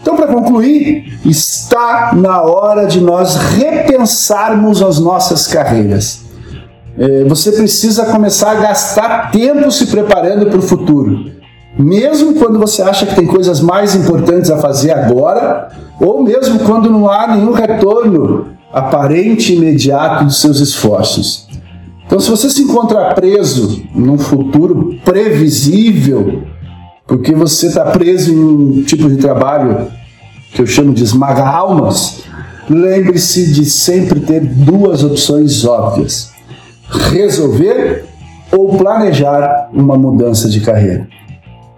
Então, 0.00 0.16
para 0.16 0.26
concluir, 0.26 1.18
está 1.24 2.12
na 2.14 2.42
hora 2.42 2.86
de 2.86 3.00
nós 3.00 3.36
repensarmos 3.36 4.82
as 4.82 4.98
nossas 4.98 5.46
carreiras. 5.46 6.22
É, 6.98 7.24
você 7.24 7.52
precisa 7.52 8.06
começar 8.06 8.50
a 8.50 8.54
gastar 8.54 9.30
tempo 9.30 9.70
se 9.70 9.86
preparando 9.86 10.46
para 10.46 10.58
o 10.58 10.62
futuro 10.62 11.32
mesmo 11.78 12.34
quando 12.34 12.58
você 12.58 12.82
acha 12.82 13.06
que 13.06 13.14
tem 13.14 13.26
coisas 13.26 13.60
mais 13.60 13.94
importantes 13.94 14.50
a 14.50 14.58
fazer 14.58 14.90
agora, 14.90 15.68
ou 16.00 16.22
mesmo 16.22 16.60
quando 16.60 16.90
não 16.90 17.08
há 17.08 17.28
nenhum 17.28 17.52
retorno 17.52 18.48
aparente 18.72 19.52
e 19.52 19.56
imediato 19.56 20.24
dos 20.24 20.40
seus 20.40 20.60
esforços. 20.60 21.46
Então, 22.06 22.18
se 22.18 22.30
você 22.30 22.50
se 22.50 22.62
encontra 22.62 23.14
preso 23.14 23.82
num 23.94 24.18
futuro 24.18 24.98
previsível, 25.04 26.42
porque 27.06 27.34
você 27.34 27.68
está 27.68 27.86
preso 27.86 28.32
em 28.32 28.38
um 28.38 28.82
tipo 28.82 29.08
de 29.08 29.16
trabalho 29.16 29.88
que 30.52 30.60
eu 30.60 30.66
chamo 30.66 30.92
de 30.92 31.02
esmaga-almas, 31.02 32.22
lembre-se 32.68 33.52
de 33.52 33.64
sempre 33.64 34.20
ter 34.20 34.40
duas 34.40 35.02
opções 35.02 35.64
óbvias: 35.64 36.30
resolver 37.10 38.04
ou 38.50 38.76
planejar 38.76 39.70
uma 39.72 39.96
mudança 39.96 40.48
de 40.48 40.60
carreira. 40.60 41.08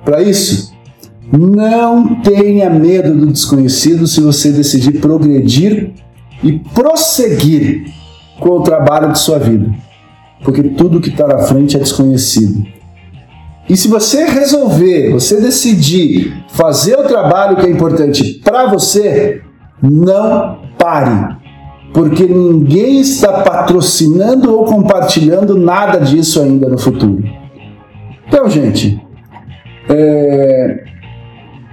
Para 0.04 0.20
isso, 0.20 0.74
não 1.32 2.20
tenha 2.20 2.68
medo 2.68 3.14
do 3.14 3.32
desconhecido 3.32 4.06
se 4.06 4.20
você 4.20 4.50
decidir 4.50 5.00
progredir 5.00 5.92
e 6.44 6.52
prosseguir 6.58 7.86
com 8.38 8.50
o 8.50 8.62
trabalho 8.62 9.10
de 9.10 9.18
sua 9.18 9.38
vida, 9.38 9.72
porque 10.44 10.62
tudo 10.62 11.00
que 11.00 11.08
está 11.08 11.26
na 11.26 11.38
frente 11.38 11.76
é 11.76 11.80
desconhecido. 11.80 12.66
E 13.68 13.76
se 13.76 13.88
você 13.88 14.26
resolver, 14.26 15.10
você 15.10 15.40
decidir 15.40 16.44
fazer 16.48 16.98
o 16.98 17.04
trabalho 17.04 17.56
que 17.56 17.66
é 17.66 17.70
importante 17.70 18.40
para 18.44 18.66
você, 18.66 19.40
não 19.82 20.58
pare, 20.78 21.34
porque 21.94 22.24
ninguém 22.24 23.00
está 23.00 23.40
patrocinando 23.40 24.54
ou 24.54 24.66
compartilhando 24.66 25.56
nada 25.56 25.98
disso 25.98 26.42
ainda 26.42 26.68
no 26.68 26.76
futuro. 26.76 27.24
Então, 28.28 28.50
gente, 28.50 29.02
é... 29.88 30.84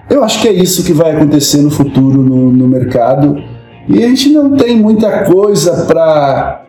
eu 0.10 0.23
acho 0.23 0.41
que 0.41 0.47
é 0.47 0.53
isso 0.53 0.86
que 0.86 0.93
vai 0.93 1.13
acontecer 1.13 1.62
no 1.62 1.71
futuro 1.71 2.21
no, 2.21 2.51
no 2.53 2.67
mercado 2.69 3.50
e 3.88 4.04
a 4.04 4.08
gente 4.08 4.30
não 4.30 4.56
tem 4.56 4.78
muita 4.78 5.24
coisa 5.26 5.86
para 5.86 6.62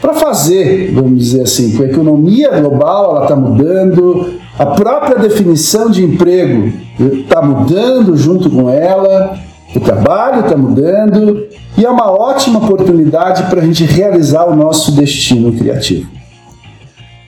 para 0.00 0.14
fazer, 0.14 0.92
vamos 0.92 1.16
dizer 1.16 1.42
assim, 1.42 1.80
a 1.80 1.86
economia 1.86 2.50
global, 2.58 3.12
ela 3.12 3.22
está 3.22 3.36
mudando, 3.36 4.34
a 4.58 4.66
própria 4.66 5.16
definição 5.16 5.88
de 5.88 6.04
emprego 6.04 6.72
está 6.98 7.40
mudando 7.40 8.16
junto 8.16 8.50
com 8.50 8.68
ela, 8.68 9.38
o 9.76 9.78
trabalho 9.78 10.40
está 10.40 10.56
mudando 10.56 11.46
e 11.78 11.84
é 11.84 11.88
uma 11.88 12.10
ótima 12.10 12.58
oportunidade 12.58 13.44
para 13.44 13.60
a 13.60 13.64
gente 13.64 13.84
realizar 13.84 14.44
o 14.46 14.56
nosso 14.56 14.90
destino 14.90 15.52
criativo. 15.52 16.10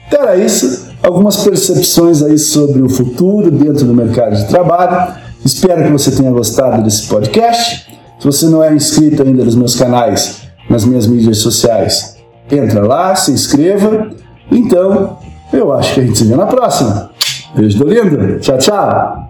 Então 0.07 0.21
era 0.21 0.35
isso, 0.35 0.89
algumas 1.01 1.37
percepções 1.37 2.21
aí 2.21 2.37
sobre 2.37 2.81
o 2.81 2.89
futuro 2.89 3.49
dentro 3.49 3.85
do 3.85 3.93
mercado 3.93 4.35
de 4.35 4.47
trabalho. 4.49 5.13
Espero 5.45 5.83
que 5.83 5.91
você 5.91 6.11
tenha 6.11 6.31
gostado 6.31 6.83
desse 6.83 7.07
podcast. 7.07 7.94
Se 8.19 8.25
você 8.25 8.47
não 8.47 8.63
é 8.63 8.73
inscrito 8.73 9.23
ainda 9.23 9.43
nos 9.43 9.55
meus 9.55 9.75
canais, 9.75 10.41
nas 10.69 10.85
minhas 10.85 11.07
mídias 11.07 11.39
sociais, 11.39 12.15
Entra 12.51 12.85
lá, 12.85 13.15
se 13.15 13.31
inscreva. 13.31 14.09
Então, 14.51 15.17
eu 15.51 15.73
acho 15.73 15.93
que 15.95 15.99
a 16.01 16.03
gente 16.03 16.17
se 16.17 16.25
vê 16.25 16.35
na 16.35 16.45
próxima. 16.45 17.09
Beijo 17.55 17.79
do 17.79 17.89
lindo. 17.89 18.39
Tchau, 18.39 18.57
tchau. 18.57 19.29